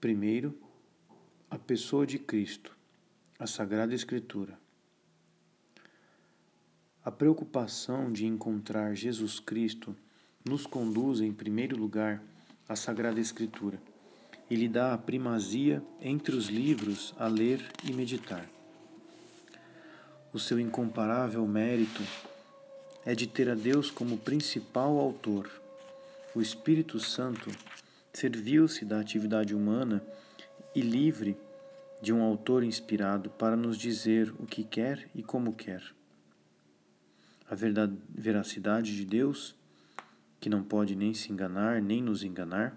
[0.00, 0.56] Primeiro,
[1.50, 2.76] a pessoa de Cristo,
[3.38, 4.58] a Sagrada Escritura.
[7.02, 9.96] A preocupação de encontrar Jesus Cristo
[10.44, 12.22] nos conduz, em primeiro lugar,
[12.68, 13.80] à Sagrada Escritura
[14.50, 18.44] e lhe dá a primazia entre os livros a ler e meditar.
[20.32, 22.02] O seu incomparável mérito
[23.04, 25.50] é de ter a Deus como principal autor.
[26.34, 27.50] O Espírito Santo
[28.12, 30.02] serviu-se da atividade humana
[30.74, 31.36] e livre
[32.02, 35.82] de um autor inspirado para nos dizer o que quer e como quer.
[37.48, 39.54] A verdade, veracidade de Deus,
[40.38, 42.76] que não pode nem se enganar nem nos enganar,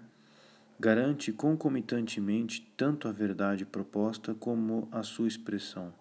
[0.78, 5.94] garante concomitantemente tanto a verdade proposta como a sua expressão.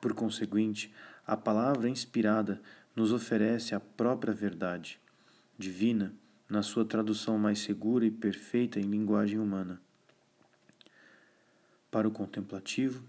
[0.00, 0.92] Por conseguinte,
[1.26, 2.60] a palavra inspirada
[2.94, 5.00] nos oferece a própria verdade
[5.58, 6.14] divina
[6.48, 9.80] na sua tradução mais segura e perfeita em linguagem humana.
[11.90, 13.02] Para o contemplativo,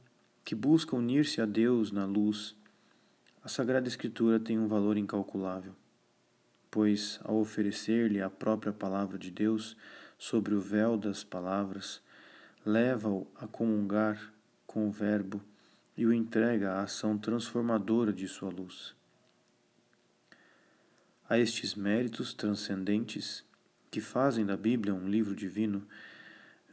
[0.45, 2.55] que busca unir-se a Deus na luz,
[3.43, 5.73] a Sagrada Escritura tem um valor incalculável,
[6.71, 9.75] pois, ao oferecer-lhe a própria palavra de Deus
[10.17, 12.01] sobre o véu das palavras,
[12.65, 14.31] leva-o a comungar
[14.65, 15.41] com o Verbo
[15.97, 18.95] e o entrega à ação transformadora de sua luz.
[21.33, 23.43] A estes méritos transcendentes,
[23.89, 25.83] que fazem da Bíblia um livro divino,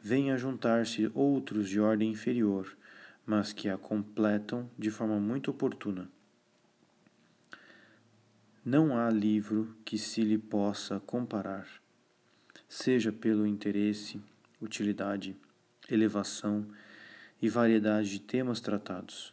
[0.03, 2.77] vêm a juntar-se outros de ordem inferior,
[3.25, 6.11] mas que a completam de forma muito oportuna.
[8.63, 11.67] Não há livro que se lhe possa comparar,
[12.69, 14.21] seja pelo interesse,
[14.61, 15.35] utilidade,
[15.89, 16.69] elevação
[17.41, 19.33] e variedade de temas tratados,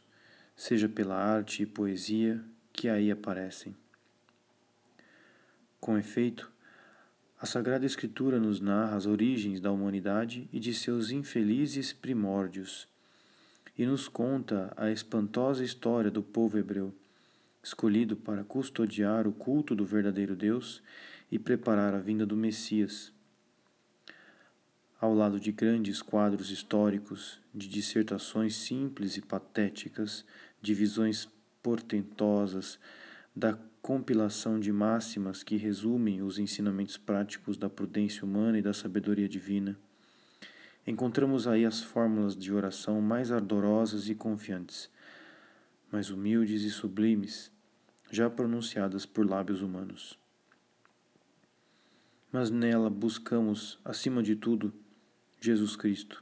[0.56, 3.76] seja pela arte e poesia que aí aparecem.
[5.88, 6.52] Com efeito,
[7.40, 12.90] a Sagrada Escritura nos narra as origens da humanidade e de seus infelizes primórdios,
[13.78, 16.94] e nos conta a espantosa história do povo hebreu,
[17.64, 20.84] escolhido para custodiar o culto do verdadeiro Deus
[21.32, 23.14] e preparar a vinda do Messias.
[25.00, 30.26] Ao lado de grandes quadros históricos, de dissertações simples e patéticas,
[30.62, 31.30] de visões
[31.64, 32.78] portentosas,
[33.34, 39.30] da compilação de máximas que resumem os ensinamentos práticos da prudência humana e da sabedoria
[39.30, 39.80] divina.
[40.86, 44.90] Encontramos aí as fórmulas de oração mais ardorosas e confiantes,
[45.90, 47.50] mais humildes e sublimes,
[48.12, 50.20] já pronunciadas por lábios humanos.
[52.30, 54.74] Mas nela buscamos, acima de tudo,
[55.40, 56.22] Jesus Cristo.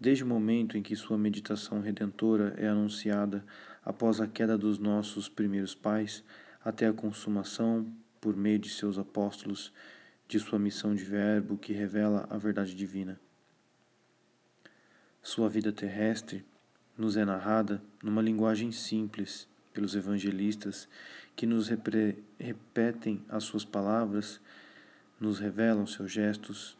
[0.00, 3.44] Desde o momento em que sua meditação redentora é anunciada
[3.84, 6.24] após a queda dos nossos primeiros pais,
[6.64, 9.72] até a consumação, por meio de seus apóstolos,
[10.28, 13.18] de sua missão de verbo que revela a verdade divina.
[15.22, 16.44] Sua vida terrestre
[16.96, 20.88] nos é narrada numa linguagem simples pelos evangelistas
[21.34, 24.40] que nos repetem as suas palavras,
[25.18, 26.76] nos revelam seus gestos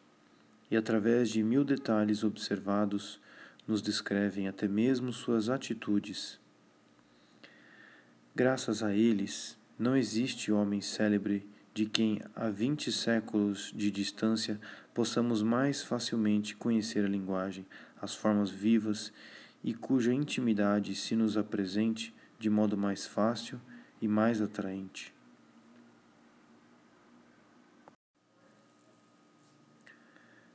[0.70, 3.20] e, através de mil detalhes observados,
[3.66, 6.38] nos descrevem até mesmo suas atitudes.
[8.34, 14.60] Graças a eles, não existe homem célebre de quem, a vinte séculos de distância,
[14.92, 17.64] possamos mais facilmente conhecer a linguagem,
[17.98, 19.10] as formas vivas
[19.64, 23.58] e cuja intimidade se nos apresente de modo mais fácil
[24.02, 25.14] e mais atraente.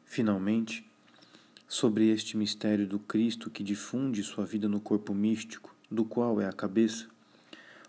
[0.05, 0.88] Finalmente,
[1.67, 6.47] sobre este mistério do Cristo que difunde sua vida no corpo místico, do qual é
[6.47, 7.14] a cabeça,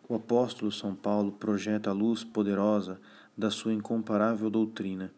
[0.09, 3.01] o apóstolo São Paulo projeta a luz poderosa
[3.37, 5.13] da sua incomparável doutrina,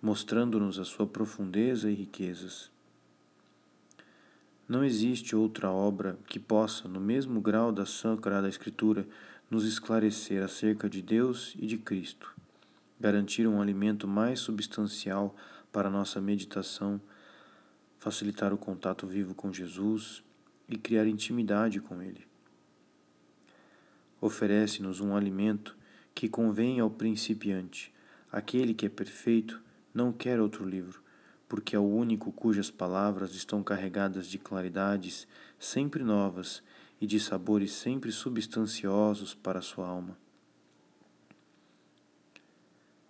[0.00, 2.70] mostrando-nos a sua profundeza e riquezas.
[4.66, 9.06] Não existe outra obra que possa, no mesmo grau da Sagrada Escritura,
[9.50, 12.34] nos esclarecer acerca de Deus e de Cristo,
[12.98, 15.36] garantir um alimento mais substancial
[15.70, 17.00] para nossa meditação,
[17.98, 20.24] facilitar o contato vivo com Jesus
[20.68, 22.26] e criar intimidade com Ele
[24.20, 25.76] oferece-nos um alimento
[26.14, 27.92] que convém ao principiante.
[28.30, 29.62] Aquele que é perfeito
[29.92, 31.02] não quer outro livro,
[31.48, 35.26] porque é o único cujas palavras estão carregadas de claridades
[35.58, 36.62] sempre novas
[37.00, 40.16] e de sabores sempre substanciosos para a sua alma.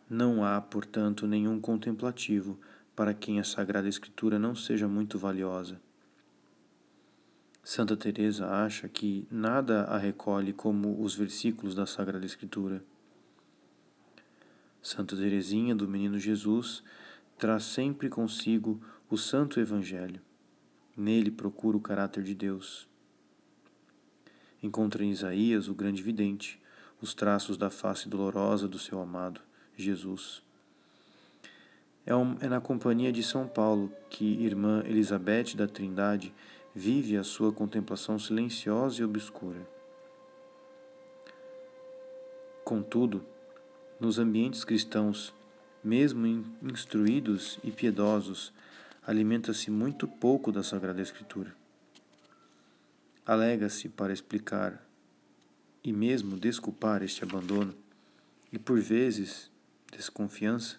[0.08, 2.58] Não há, portanto, nenhum contemplativo
[2.94, 5.80] para quem a Sagrada Escritura não seja muito valiosa.
[7.68, 12.80] Santa Teresa acha que nada a recolhe como os versículos da Sagrada Escritura.
[14.80, 16.84] Santa Teresinha do Menino Jesus
[17.36, 20.20] traz sempre consigo o Santo Evangelho.
[20.96, 22.86] Nele procura o caráter de Deus.
[24.62, 26.62] Encontra em Isaías, o grande vidente,
[27.02, 29.40] os traços da face dolorosa do seu amado,
[29.76, 30.40] Jesus.
[32.06, 32.12] É,
[32.46, 36.32] é na companhia de São Paulo que irmã Elizabeth da Trindade
[36.78, 39.66] vive a sua contemplação silenciosa e obscura.
[42.62, 43.24] Contudo,
[43.98, 45.34] nos ambientes cristãos,
[45.82, 46.26] mesmo
[46.62, 48.52] instruídos e piedosos,
[49.06, 51.56] alimenta-se muito pouco da Sagrada Escritura.
[53.24, 54.86] Alega-se para explicar
[55.82, 57.74] e mesmo desculpar este abandono,
[58.52, 59.50] e por vezes
[59.90, 60.76] desconfiança,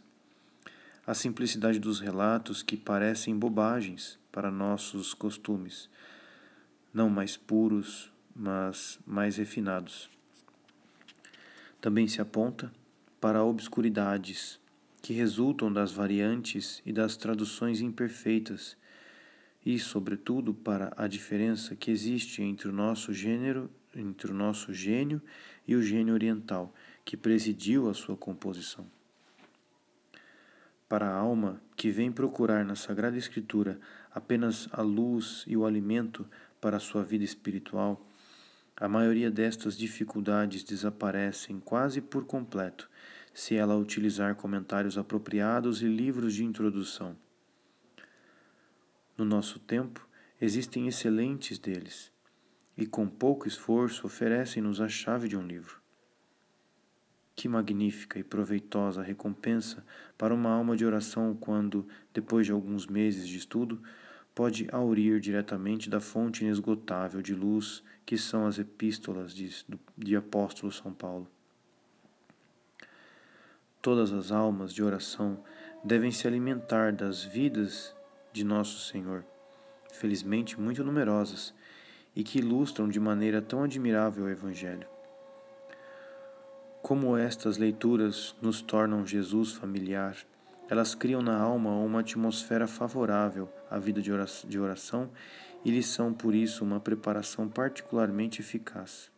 [1.07, 5.89] a simplicidade dos relatos que parecem bobagens para nossos costumes,
[6.93, 10.09] não mais puros, mas mais refinados.
[11.79, 12.73] Também se aponta
[13.21, 14.59] para obscuridades
[15.01, 18.75] que resultam das variantes e das traduções imperfeitas,
[19.65, 25.21] e, sobretudo, para a diferença que existe entre o nosso gênero, entre o nosso gênio
[25.65, 26.73] e o gênio oriental,
[27.05, 28.96] que presidiu a sua composição.
[30.89, 33.77] Para a alma que vem procurar na Sagrada Escritura
[34.09, 36.25] apenas a luz e o alimento
[36.61, 38.07] para a sua vida espiritual,
[38.75, 42.89] a maioria destas dificuldades desaparecem quase por completo
[43.33, 47.17] se ela utilizar comentários apropriados e livros de introdução.
[49.17, 50.07] No nosso tempo,
[50.39, 52.11] existem excelentes deles,
[52.77, 55.86] e com pouco esforço oferecem-nos a chave de um livro.
[57.37, 59.85] Que magnífica e proveitosa recompensa
[60.17, 63.79] para uma alma de oração quando, depois de alguns meses de estudo,
[64.33, 69.63] pode aurir diretamente da fonte inesgotável de luz que são as epístolas de,
[69.95, 71.29] de apóstolo São Paulo.
[73.83, 75.43] Todas as almas de oração
[75.83, 77.95] devem se alimentar das vidas
[78.33, 79.23] de Nosso Senhor,
[79.93, 81.53] felizmente muito numerosas,
[82.15, 84.96] e que ilustram de maneira tão admirável o Evangelho.
[86.81, 90.15] Como estas leituras nos tornam Jesus familiar,
[90.69, 95.09] elas criam na alma uma atmosfera favorável à vida de oração
[95.63, 99.11] e lhes são, por isso, uma preparação particularmente eficaz.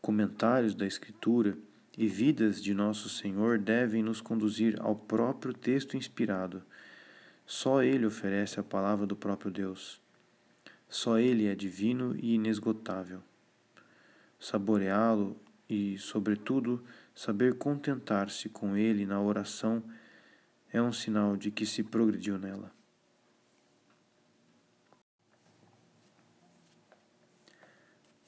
[0.00, 1.58] Comentários da Escritura
[1.96, 6.62] e vidas de Nosso Senhor devem nos conduzir ao próprio texto inspirado.
[7.44, 10.00] Só Ele oferece a palavra do próprio Deus.
[10.88, 13.20] Só Ele é divino e inesgotável.
[14.38, 15.36] Saboreá-lo
[15.68, 16.84] e, sobretudo,
[17.16, 19.82] Saber contentar-se com ele na oração
[20.70, 22.70] é um sinal de que se progrediu nela.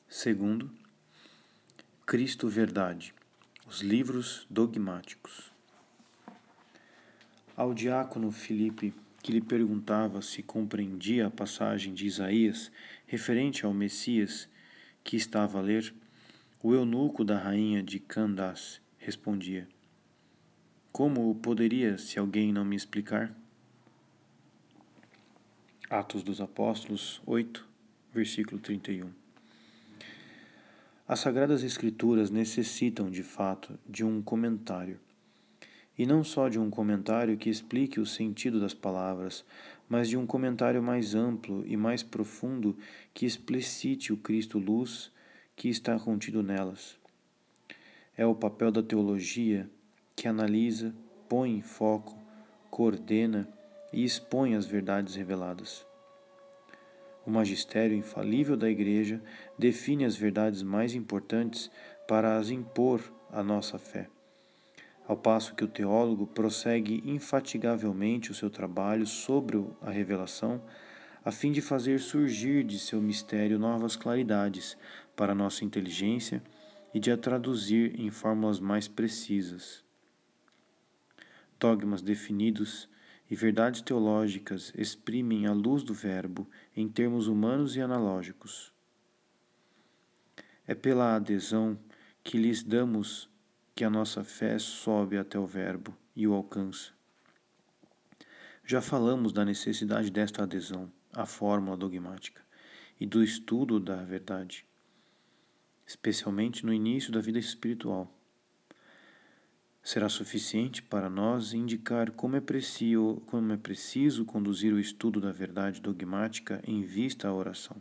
[0.09, 0.71] Segundo,
[2.07, 3.15] Cristo Verdade,
[3.67, 5.53] os livros dogmáticos.
[7.55, 12.73] Ao diácono Filipe, que lhe perguntava se compreendia a passagem de Isaías
[13.07, 14.49] referente ao Messias
[15.05, 15.95] que estava a ler,
[16.61, 19.69] o eunuco da rainha de Candace respondia:
[20.91, 23.33] Como poderia se alguém não me explicar?
[25.89, 27.67] Atos dos Apóstolos 8,
[28.13, 29.11] versículo 31.
[31.07, 35.01] As Sagradas Escrituras necessitam, de fato, de um comentário.
[35.97, 39.45] E não só de um comentário que explique o sentido das palavras,
[39.89, 42.77] mas de um comentário mais amplo e mais profundo
[43.15, 45.11] que explicite o Cristo luz
[45.59, 46.97] que está contido nelas.
[48.17, 49.69] É o papel da teologia
[50.15, 50.95] que analisa,
[51.29, 52.17] põe em foco,
[52.71, 53.49] coordena
[53.93, 55.85] e expõe as verdades reveladas.
[57.27, 59.21] O magistério infalível da Igreja
[59.59, 61.69] define as verdades mais importantes
[62.07, 64.09] para as impor à nossa fé,
[65.09, 70.63] ao passo que o teólogo prossegue infatigavelmente o seu trabalho sobre a revelação,
[71.25, 74.79] a fim de fazer surgir de seu mistério novas claridades
[75.19, 76.41] para nossa inteligência
[76.95, 79.85] e de a traduzir em fórmulas mais precisas.
[81.59, 82.89] Dogmas definidos
[83.29, 88.73] e verdades teológicas exprimem a luz do Verbo em termos humanos e analógicos.
[90.65, 91.77] É pela adesão
[92.23, 93.29] que lhes damos
[93.75, 96.93] que a nossa fé sobe até o Verbo e o alcança.
[98.65, 102.41] Já falamos da necessidade desta adesão à fórmula dogmática
[103.01, 104.68] e do estudo da verdade
[105.89, 108.15] especialmente no início da vida espiritual.
[109.83, 115.33] será suficiente para nós indicar como é, preciso, como é preciso conduzir o estudo da
[115.33, 117.75] verdade dogmática em vista à oração.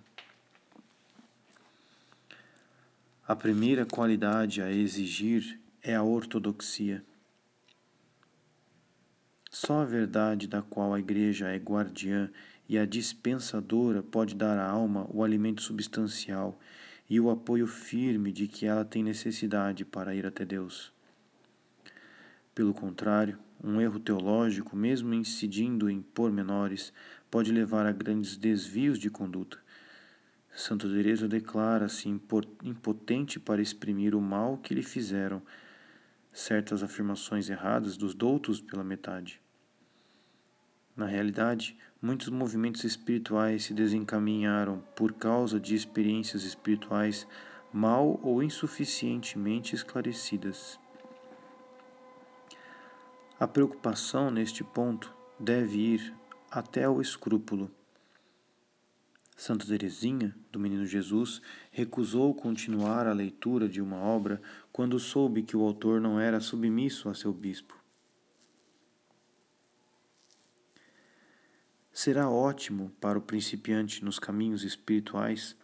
[3.27, 7.03] A primeira qualidade a exigir é a ortodoxia.
[9.51, 12.31] Só a verdade da qual a Igreja é guardiã
[12.69, 16.57] e a dispensadora pode dar à alma o alimento substancial
[17.09, 20.91] e o apoio firme de que ela tem necessidade para ir até Deus.
[22.53, 26.91] Pelo contrário, um erro teológico, mesmo incidindo em pormenores,
[27.29, 29.57] pode levar a grandes desvios de conduta
[30.57, 35.39] Santa Teresa declara-se impotente para exprimir o mal que lhe fizeram
[36.33, 39.39] certas afirmações erradas dos doutos pela metade.
[40.95, 47.27] Na realidade, muitos movimentos espirituais se desencaminharam por causa de experiências espirituais
[47.71, 50.79] mal ou insuficientemente esclarecidas.
[53.39, 56.13] A preocupação neste ponto deve ir
[56.49, 57.71] até o escrúpulo
[59.37, 64.41] Santa Teresinha, do Menino Jesus, recusou continuar a leitura de uma obra
[64.71, 67.76] quando soube que o autor não era submisso a seu bispo.
[71.99, 75.55] Será ótimo para o principiante nos caminhos espirituais,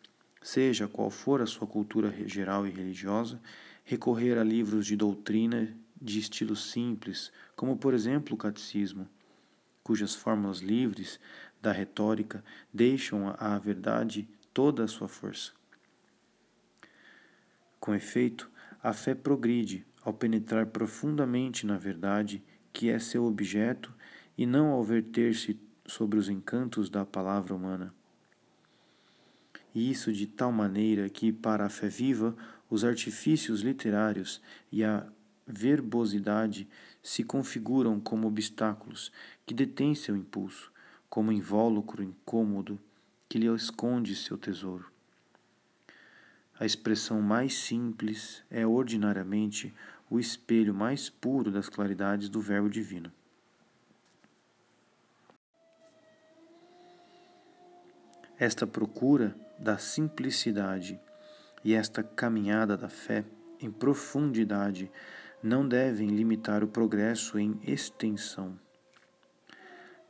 [0.42, 3.40] seja qual for a sua cultura geral e religiosa,
[3.86, 9.08] recorrer a livros de doutrina de estilo simples, como por exemplo o catecismo,
[9.84, 11.20] cujas fórmulas livres
[11.62, 15.52] da retórica deixam à verdade toda a sua força.
[17.80, 18.50] Com efeito,
[18.82, 23.94] a fé progride ao penetrar profundamente na verdade que é seu objeto
[24.36, 25.54] e não ao verter-se
[25.86, 27.94] sobre os encantos da palavra humana.
[29.74, 32.36] E isso de tal maneira que, para a fé viva,
[32.70, 35.06] os artifícios literários e a
[35.46, 36.68] verbosidade
[37.02, 39.12] se configuram como obstáculos
[39.46, 40.72] que detêm seu impulso,
[41.10, 42.80] como invólucro incômodo
[43.28, 44.86] que lhe esconde seu tesouro.
[46.60, 49.74] A expressão mais simples é ordinariamente
[50.10, 53.12] o espelho mais puro das claridades do Verbo Divino.
[58.44, 61.00] Esta procura da simplicidade
[61.64, 63.24] e esta caminhada da fé
[63.58, 64.92] em profundidade
[65.42, 68.60] não devem limitar o progresso em extensão.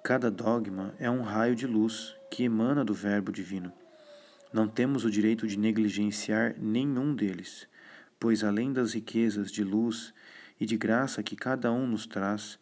[0.03, 3.71] Cada dogma é um raio de luz que emana do Verbo Divino.
[4.51, 7.67] Não temos o direito de negligenciar nenhum deles,
[8.19, 10.11] pois além das riquezas de luz
[10.59, 12.57] e de graça que cada um nos traz,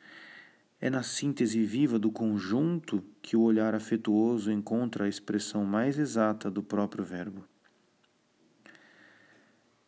[0.82, 6.50] é na síntese viva do conjunto que o olhar afetuoso encontra a expressão mais exata
[6.50, 7.46] do próprio Verbo.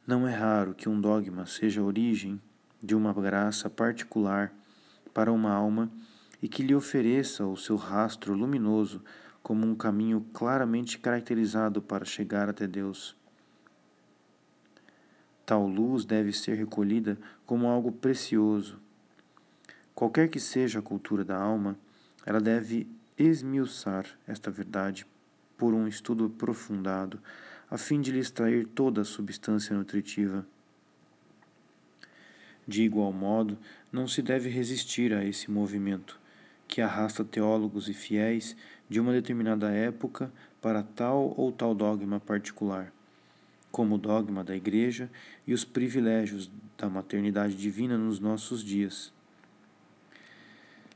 [0.05, 2.39] Não é raro que um dogma seja a origem
[2.81, 4.53] de uma graça particular
[5.13, 5.91] para uma alma
[6.39, 9.01] e que lhe ofereça o seu rastro luminoso
[9.41, 13.15] como um caminho claramente caracterizado para chegar até Deus.
[15.45, 18.82] Tal luz deve ser recolhida como algo precioso.
[19.95, 21.77] Qualquer que seja a cultura da alma,
[22.25, 22.87] ela deve
[23.17, 25.05] esmiuçar esta verdade
[25.57, 27.19] por um estudo aprofundado,
[27.69, 30.45] a fim de lhe extrair toda a substância nutritiva.
[32.67, 33.57] De igual modo,
[33.91, 36.19] não se deve resistir a esse movimento
[36.67, 38.55] que arrasta teólogos e fiéis
[38.89, 42.91] de uma determinada época para tal ou tal dogma particular,
[43.71, 45.09] como o dogma da Igreja
[45.45, 49.12] e os privilégios da maternidade divina nos nossos dias.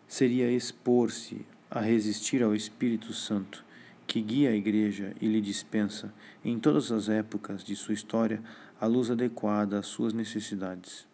[0.07, 3.65] Seria expor-se a resistir ao Espírito Santo,
[4.07, 8.41] que guia a Igreja e lhe dispensa, em todas as épocas de sua história,
[8.79, 11.05] a luz adequada às suas necessidades.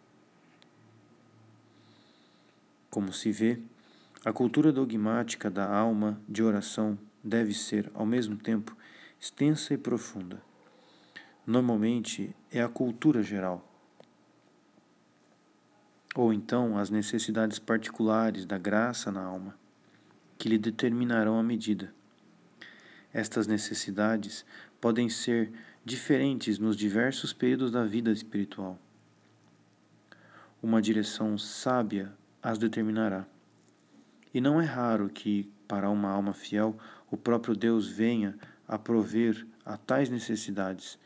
[2.88, 3.58] Como se vê,
[4.24, 8.76] a cultura dogmática da alma de oração deve ser, ao mesmo tempo,
[9.20, 10.40] extensa e profunda.
[11.44, 13.73] Normalmente é a cultura geral.
[16.14, 19.56] Ou então as necessidades particulares da graça na alma,
[20.38, 21.92] que lhe determinarão a medida.
[23.12, 24.44] Estas necessidades
[24.80, 25.52] podem ser
[25.84, 28.78] diferentes nos diversos períodos da vida espiritual.
[30.62, 32.12] Uma direção sábia
[32.42, 33.26] as determinará.
[34.32, 36.76] E não é raro que, para uma alma fiel,
[37.10, 38.36] o próprio Deus venha
[38.66, 40.98] a prover a tais necessidades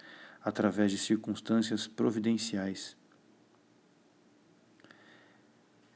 [0.42, 2.96] através de circunstâncias providenciais.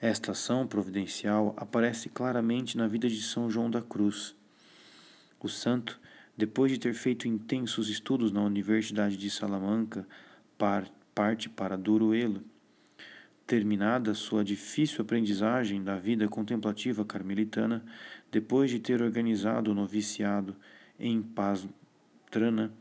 [0.03, 4.35] Esta ação providencial aparece claramente na vida de São João da Cruz.
[5.39, 6.01] O santo,
[6.37, 10.05] depois de ter feito intensos estudos na Universidade de Salamanca,
[11.15, 12.43] parte para Duruelo,
[13.47, 17.85] Terminada sua difícil aprendizagem da vida contemplativa carmelitana,
[18.31, 20.57] depois de ter organizado o noviciado
[20.99, 22.73] em Pastrana,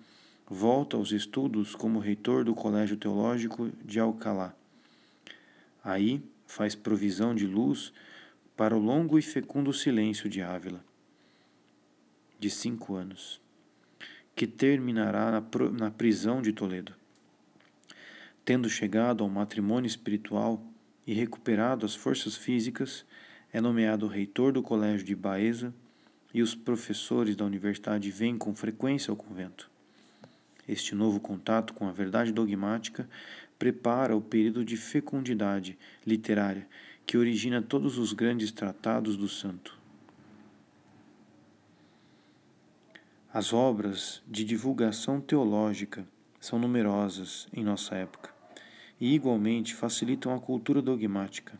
[0.49, 4.55] volta aos estudos como reitor do Colégio Teológico de Alcalá.
[5.83, 7.93] Aí faz provisão de luz
[8.57, 10.83] para o longo e fecundo silêncio de Ávila,
[12.37, 13.39] de cinco anos,
[14.35, 16.93] que terminará na, na prisão de Toledo.
[18.43, 20.61] Tendo chegado ao matrimônio espiritual
[21.07, 23.05] e recuperado as forças físicas,
[23.53, 25.73] é nomeado reitor do colégio de Baeza
[26.33, 29.71] e os professores da universidade vêm com frequência ao convento.
[30.67, 33.09] Este novo contato com a verdade dogmática
[33.61, 36.67] prepara o período de fecundidade literária
[37.05, 39.77] que origina todos os grandes tratados do santo.
[43.31, 46.07] As obras de divulgação teológica
[46.39, 48.33] são numerosas em nossa época
[48.99, 51.53] e igualmente facilitam a cultura dogmática.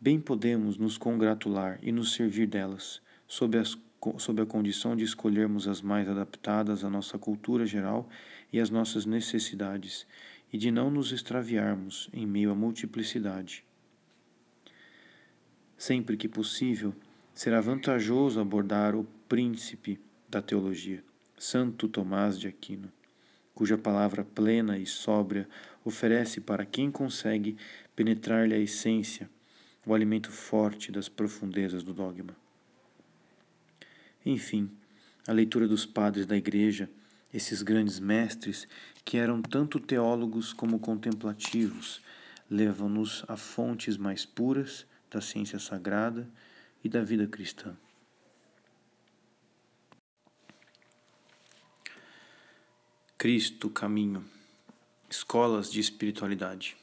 [0.00, 3.76] Bem podemos nos congratular e nos servir delas, sob, as,
[4.16, 8.08] sob a condição de escolhermos as mais adaptadas à nossa cultura geral
[8.52, 10.06] e às nossas necessidades,
[10.52, 13.64] e de não nos extraviarmos em meio à multiplicidade.
[15.76, 16.94] Sempre que possível,
[17.34, 19.98] será vantajoso abordar o príncipe
[20.28, 21.02] da teologia,
[21.38, 22.92] Santo Tomás de Aquino
[23.54, 25.48] cuja palavra plena e sóbria
[25.84, 27.56] oferece para quem consegue
[27.94, 29.28] penetrar-lhe a essência,
[29.86, 32.36] o alimento forte das profundezas do dogma.
[34.24, 34.70] Enfim,
[35.26, 36.88] a leitura dos padres da Igreja,
[37.32, 38.68] esses grandes mestres
[39.04, 42.02] que eram tanto teólogos como contemplativos,
[42.50, 46.28] levam-nos a fontes mais puras da ciência sagrada
[46.84, 47.76] e da vida cristã.
[53.16, 54.24] Cristo Caminho
[55.12, 56.74] Escolas de Espiritualidade.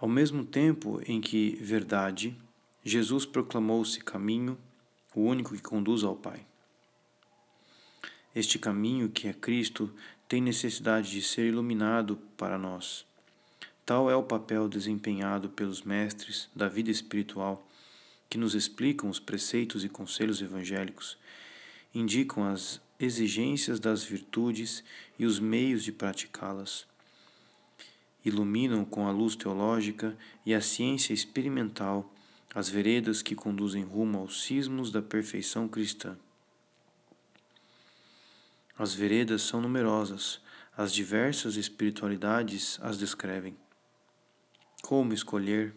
[0.00, 2.36] Ao mesmo tempo em que verdade,
[2.84, 4.58] Jesus proclamou-se caminho,
[5.14, 6.44] o único que conduz ao Pai.
[8.36, 9.90] Este caminho, que é Cristo,
[10.28, 13.06] tem necessidade de ser iluminado para nós.
[13.86, 17.66] Tal é o papel desempenhado pelos mestres da vida espiritual,
[18.28, 21.16] que nos explicam os preceitos e conselhos evangélicos,
[21.94, 24.84] indicam as exigências das virtudes
[25.18, 26.86] e os meios de praticá-las.
[28.22, 30.14] Iluminam com a luz teológica
[30.44, 32.12] e a ciência experimental
[32.54, 36.18] as veredas que conduzem rumo aos cismos da perfeição cristã.
[38.78, 40.40] As veredas são numerosas,
[40.76, 43.56] as diversas espiritualidades as descrevem.
[44.82, 45.74] Como escolher?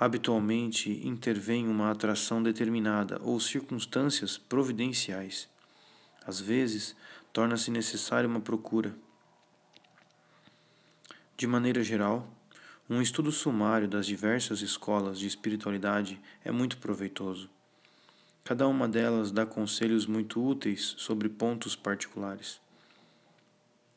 [0.00, 5.46] habitualmente intervém uma atração determinada ou circunstâncias providenciais.
[6.26, 6.96] Às vezes,
[7.34, 8.96] torna-se necessária uma procura.
[11.36, 12.26] De maneira geral,
[12.88, 17.50] um estudo sumário das diversas escolas de espiritualidade é muito proveitoso.
[18.44, 22.60] Cada uma delas dá conselhos muito úteis sobre pontos particulares.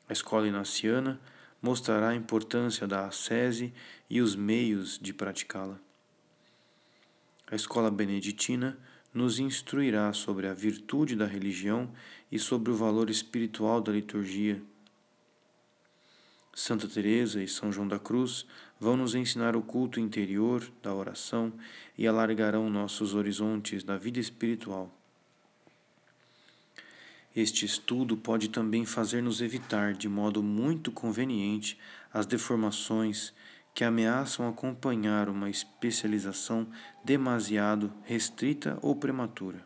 [0.08, 1.20] A escola inaciana
[1.62, 3.74] mostrará a importância da ascese
[4.10, 5.80] e os meios de praticá-la.
[7.50, 8.78] A escola beneditina
[9.14, 11.92] nos instruirá sobre a virtude da religião
[12.32, 14.62] e sobre o valor espiritual da liturgia.
[16.54, 18.46] Santa Teresa e São João da Cruz
[18.84, 21.54] vão nos ensinar o culto interior da oração
[21.98, 24.94] e alargarão nossos horizontes da vida espiritual.
[27.34, 31.80] Este estudo pode também fazer-nos evitar de modo muito conveniente
[32.14, 33.34] as deformações
[33.74, 36.68] que ameaçam acompanhar uma especialização
[37.06, 39.66] demasiado restrita ou prematura.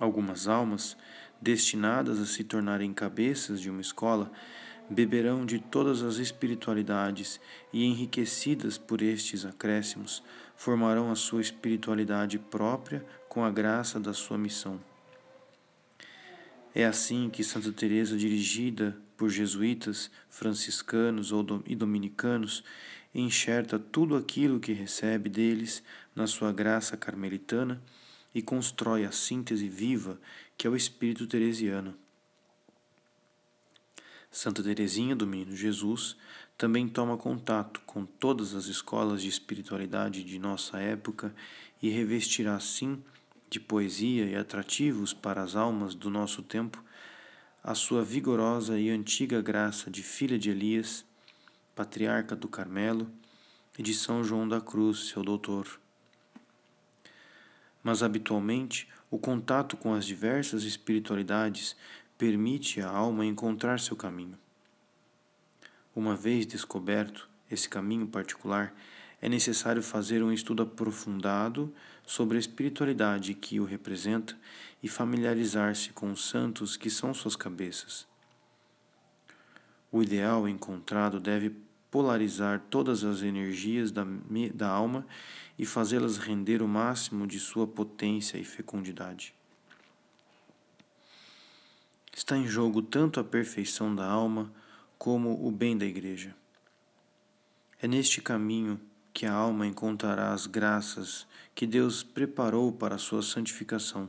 [0.00, 0.96] Algumas almas,
[1.40, 4.32] destinadas a se tornarem cabeças de uma escola,
[4.90, 7.40] beberão de todas as espiritualidades
[7.72, 10.22] e, enriquecidas por estes acréscimos,
[10.56, 14.80] formarão a sua espiritualidade própria com a graça da sua missão.
[16.74, 21.30] É assim que Santa Teresa, dirigida por jesuítas, franciscanos
[21.66, 22.64] e dominicanos,
[23.14, 25.82] enxerta tudo aquilo que recebe deles
[26.14, 27.82] na sua graça carmelitana
[28.34, 30.20] e constrói a síntese viva
[30.56, 31.96] que é o espírito teresiano.
[34.30, 36.16] Santa Teresinha do Menino Jesus
[36.56, 41.34] também toma contato com todas as escolas de espiritualidade de nossa época
[41.82, 43.02] e revestirá assim
[43.48, 46.82] de poesia e atrativos para as almas do nosso tempo
[47.62, 51.04] a sua vigorosa e antiga graça de filha de Elias,
[51.74, 53.10] patriarca do Carmelo,
[53.78, 55.80] e de São João da Cruz, seu doutor.
[57.82, 61.76] Mas habitualmente, o contato com as diversas espiritualidades
[62.20, 64.38] permite à alma encontrar seu caminho.
[65.96, 68.74] Uma vez descoberto esse caminho particular,
[69.22, 71.72] é necessário fazer um estudo aprofundado
[72.04, 74.36] sobre a espiritualidade que o representa
[74.82, 78.06] e familiarizar-se com os santos que são suas cabeças.
[79.90, 81.56] O ideal encontrado deve
[81.90, 84.04] polarizar todas as energias da,
[84.54, 85.06] da alma
[85.58, 89.39] e fazê-las render o máximo de sua potência e fecundidade.
[92.12, 94.52] Está em jogo tanto a perfeição da alma
[94.98, 96.34] como o bem da Igreja.
[97.80, 98.80] É neste caminho
[99.12, 104.08] que a alma encontrará as graças que Deus preparou para a sua santificação.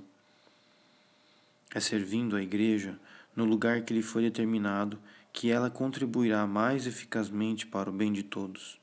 [1.73, 2.99] É servindo a Igreja
[3.35, 4.99] no lugar que lhe foi determinado
[5.31, 8.79] que ela contribuirá mais eficazmente para o bem de todos.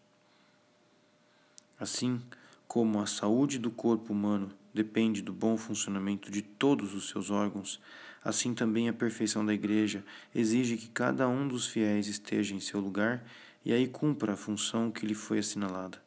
[1.78, 2.20] Assim
[2.66, 7.80] como a saúde do corpo humano depende do bom funcionamento de todos os seus órgãos,
[8.22, 10.04] assim também a perfeição da Igreja
[10.34, 13.24] exige que cada um dos fiéis esteja em seu lugar
[13.64, 16.00] e aí cumpra a função que lhe foi assinalada.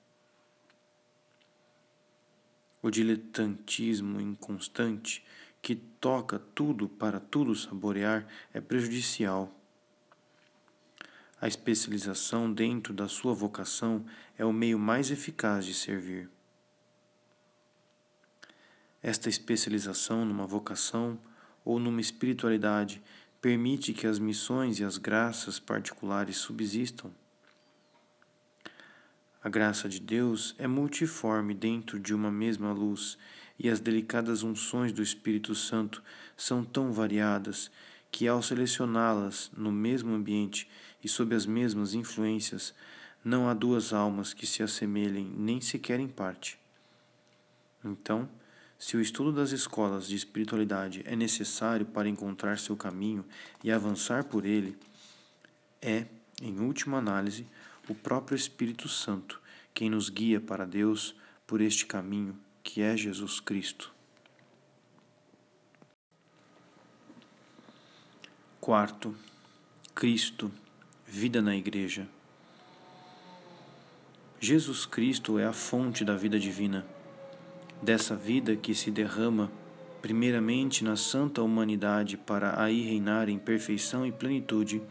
[2.81, 5.23] O diletantismo inconstante,
[5.61, 9.55] que toca tudo para tudo saborear, é prejudicial.
[11.39, 14.05] A especialização dentro da sua vocação
[14.37, 16.29] é o meio mais eficaz de servir.
[19.03, 21.19] Esta especialização numa vocação
[21.63, 23.01] ou numa espiritualidade
[23.41, 27.11] permite que as missões e as graças particulares subsistam.
[29.43, 33.17] A graça de Deus é multiforme dentro de uma mesma luz,
[33.57, 36.03] e as delicadas unções do Espírito Santo
[36.37, 37.71] são tão variadas
[38.11, 40.69] que, ao selecioná-las no mesmo ambiente
[41.03, 42.73] e sob as mesmas influências,
[43.23, 46.59] não há duas almas que se assemelhem nem sequer em parte.
[47.83, 48.29] Então,
[48.81, 53.23] se o estudo das escolas de espiritualidade é necessário para encontrar seu caminho
[53.63, 54.75] e avançar por ele,
[55.79, 56.07] é,
[56.41, 57.45] em última análise,
[57.87, 59.39] o próprio Espírito Santo,
[59.71, 61.15] quem nos guia para Deus
[61.45, 63.93] por este caminho que é Jesus Cristo.
[68.59, 69.15] Quarto,
[69.93, 70.51] Cristo,
[71.05, 72.09] vida na Igreja.
[74.39, 76.83] Jesus Cristo é a fonte da vida divina,
[77.81, 79.51] dessa vida que se derrama
[80.01, 84.81] primeiramente na santa humanidade para aí reinar em perfeição e plenitude,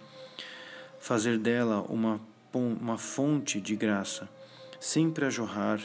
[0.99, 2.21] fazer dela uma
[2.53, 4.29] uma fonte de graça,
[4.81, 5.81] sempre a jorrar,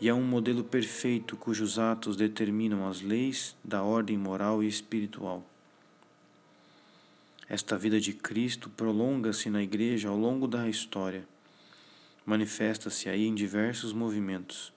[0.00, 5.44] e é um modelo perfeito cujos atos determinam as leis da ordem moral e espiritual.
[7.48, 11.24] Esta vida de Cristo prolonga-se na Igreja ao longo da história.
[12.24, 14.72] Manifesta-se aí em diversos movimentos.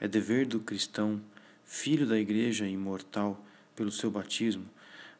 [0.00, 1.20] É dever do cristão,
[1.64, 3.44] filho da Igreja imortal
[3.74, 4.66] pelo seu batismo,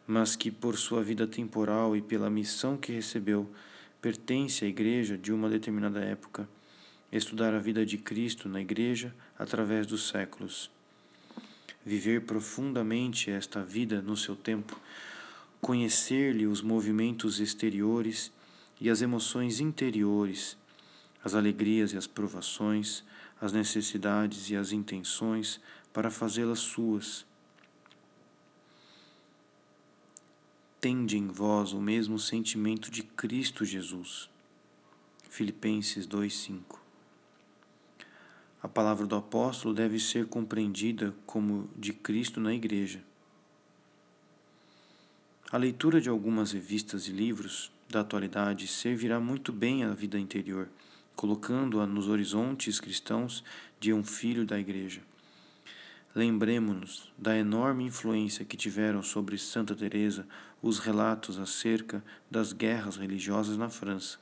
[0.06, 3.46] mas que por sua vida temporal e pela missão que recebeu,
[4.00, 6.48] pertence à igreja de uma determinada época,
[7.12, 10.70] estudar a vida de Cristo na igreja através dos séculos,
[11.84, 14.80] viver profundamente esta vida no seu tempo,
[15.60, 18.32] conhecer-lhe os movimentos exteriores
[18.80, 20.56] e as emoções interiores,
[21.22, 23.04] as alegrias e as provações,
[23.40, 25.60] as necessidades e as intenções
[25.92, 27.26] para fazê-las suas
[30.80, 34.30] tende em vós o mesmo sentimento de Cristo Jesus.
[35.28, 36.80] Filipenses 2:5.
[38.62, 43.02] A palavra do apóstolo deve ser compreendida como de Cristo na igreja.
[45.50, 50.68] A leitura de algumas revistas e livros da atualidade servirá muito bem à vida interior,
[51.18, 53.42] colocando-a nos horizontes cristãos
[53.80, 55.00] de um filho da igreja.
[56.14, 60.28] Lembremos-nos da enorme influência que tiveram sobre Santa Teresa
[60.62, 64.16] os relatos acerca das guerras religiosas na França,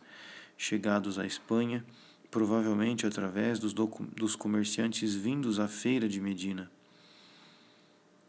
[0.57, 1.85] chegados à Espanha,
[2.31, 6.71] provavelmente através dos, dos comerciantes vindos à feira de Medina,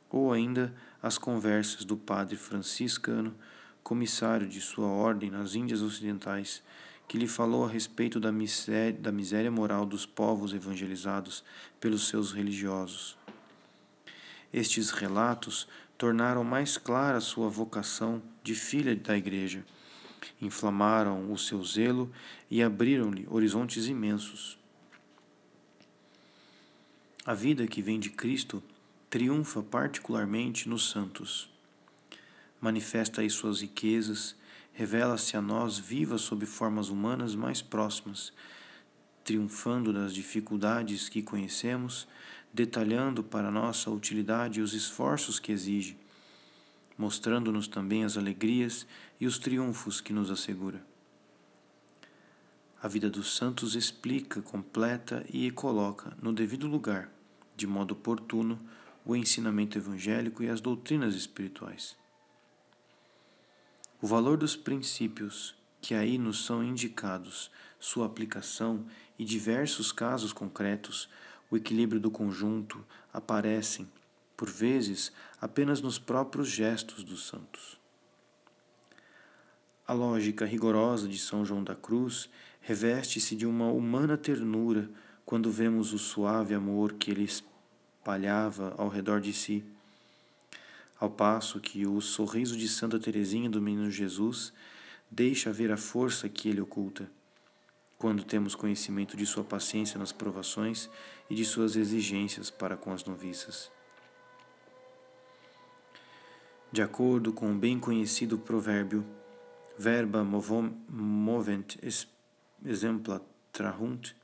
[0.10, 3.34] ou ainda as conversas do padre franciscano,
[3.82, 6.62] comissário de sua ordem nas Índias Ocidentais,
[7.08, 11.44] que lhe falou a respeito da miséria, da miséria moral dos povos evangelizados
[11.80, 13.18] pelos seus religiosos.
[14.52, 19.66] Estes relatos tornaram mais clara sua vocação de filha da Igreja,
[20.42, 22.12] inflamaram o seu zelo
[22.50, 24.58] e abriram-lhe horizontes imensos.
[27.26, 28.64] A vida que vem de Cristo
[29.10, 31.50] triunfa particularmente nos santos.
[32.62, 34.36] Manifesta aí suas riquezas,
[34.78, 38.32] revela-se a nós viva sob formas humanas mais próximas,
[39.24, 42.08] triunfando das dificuldades que conhecemos
[42.54, 45.98] detalhando para nossa utilidade os esforços que exige,
[46.96, 48.86] mostrando-nos também as alegrias
[49.20, 50.86] e os triunfos que nos assegura.
[52.80, 57.10] A vida dos santos explica, completa e coloca no devido lugar,
[57.56, 58.60] de modo oportuno,
[59.04, 61.98] o ensinamento evangélico e as doutrinas espirituais.
[64.00, 68.86] O valor dos princípios que aí nos são indicados, sua aplicação
[69.18, 71.10] e diversos casos concretos,
[71.50, 73.90] o equilíbrio do conjunto, aparecem,
[74.36, 77.80] por vezes, apenas nos próprios gestos dos santos.
[79.88, 82.30] A lógica rigorosa de São João da Cruz
[82.62, 84.90] reveste-se de uma humana ternura
[85.26, 89.66] quando vemos o suave amor que ele espalhava ao redor de si
[91.00, 94.52] ao passo que o sorriso de Santa Teresinha do Menino Jesus
[95.10, 97.10] deixa ver a força que ele oculta,
[97.98, 100.90] quando temos conhecimento de sua paciência nas provações
[101.30, 103.72] e de suas exigências para com as noviças.
[106.72, 109.06] De acordo com o bem conhecido provérbio
[109.78, 111.78] verba movent
[112.66, 113.22] exempla
[113.52, 114.16] trahunt,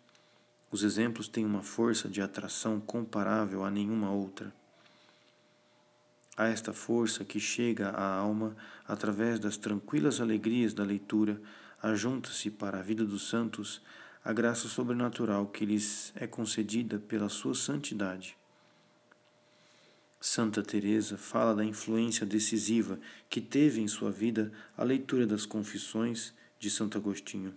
[0.70, 4.54] os exemplos têm uma força de atração comparável a nenhuma outra.
[6.36, 8.56] A esta força que chega à alma
[8.88, 11.40] através das tranquilas alegrias da leitura,
[11.82, 13.82] ajunta-se para a vida dos santos
[14.26, 18.36] a graça sobrenatural que lhes é concedida pela sua santidade.
[20.20, 22.98] Santa Teresa fala da influência decisiva
[23.30, 27.54] que teve em sua vida a leitura das Confissões de Santo Agostinho.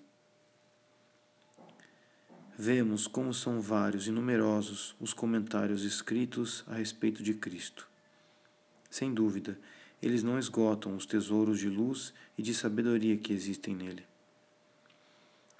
[2.59, 7.87] Vemos como são vários e numerosos os comentários escritos a respeito de Cristo.
[8.91, 9.59] Sem dúvida,
[10.03, 14.05] eles não esgotam os tesouros de luz e de sabedoria que existem nele.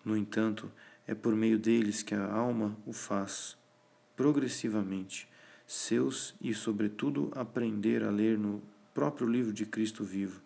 [0.05, 0.71] No entanto,
[1.07, 3.57] é por meio deles que a alma o faz,
[4.15, 5.29] progressivamente,
[5.67, 8.63] seus e, sobretudo, aprender a ler no
[8.95, 10.41] próprio livro de Cristo vivo.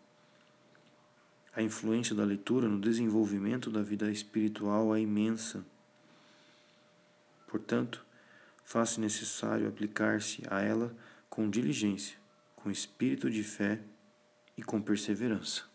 [1.55, 5.65] A influência da leitura no desenvolvimento da vida espiritual é imensa.
[7.49, 8.05] Portanto,
[8.65, 10.95] faz-se necessário aplicar-se a ela
[11.29, 12.20] com diligência
[12.63, 13.81] com espírito de fé
[14.57, 15.70] e com perseverança.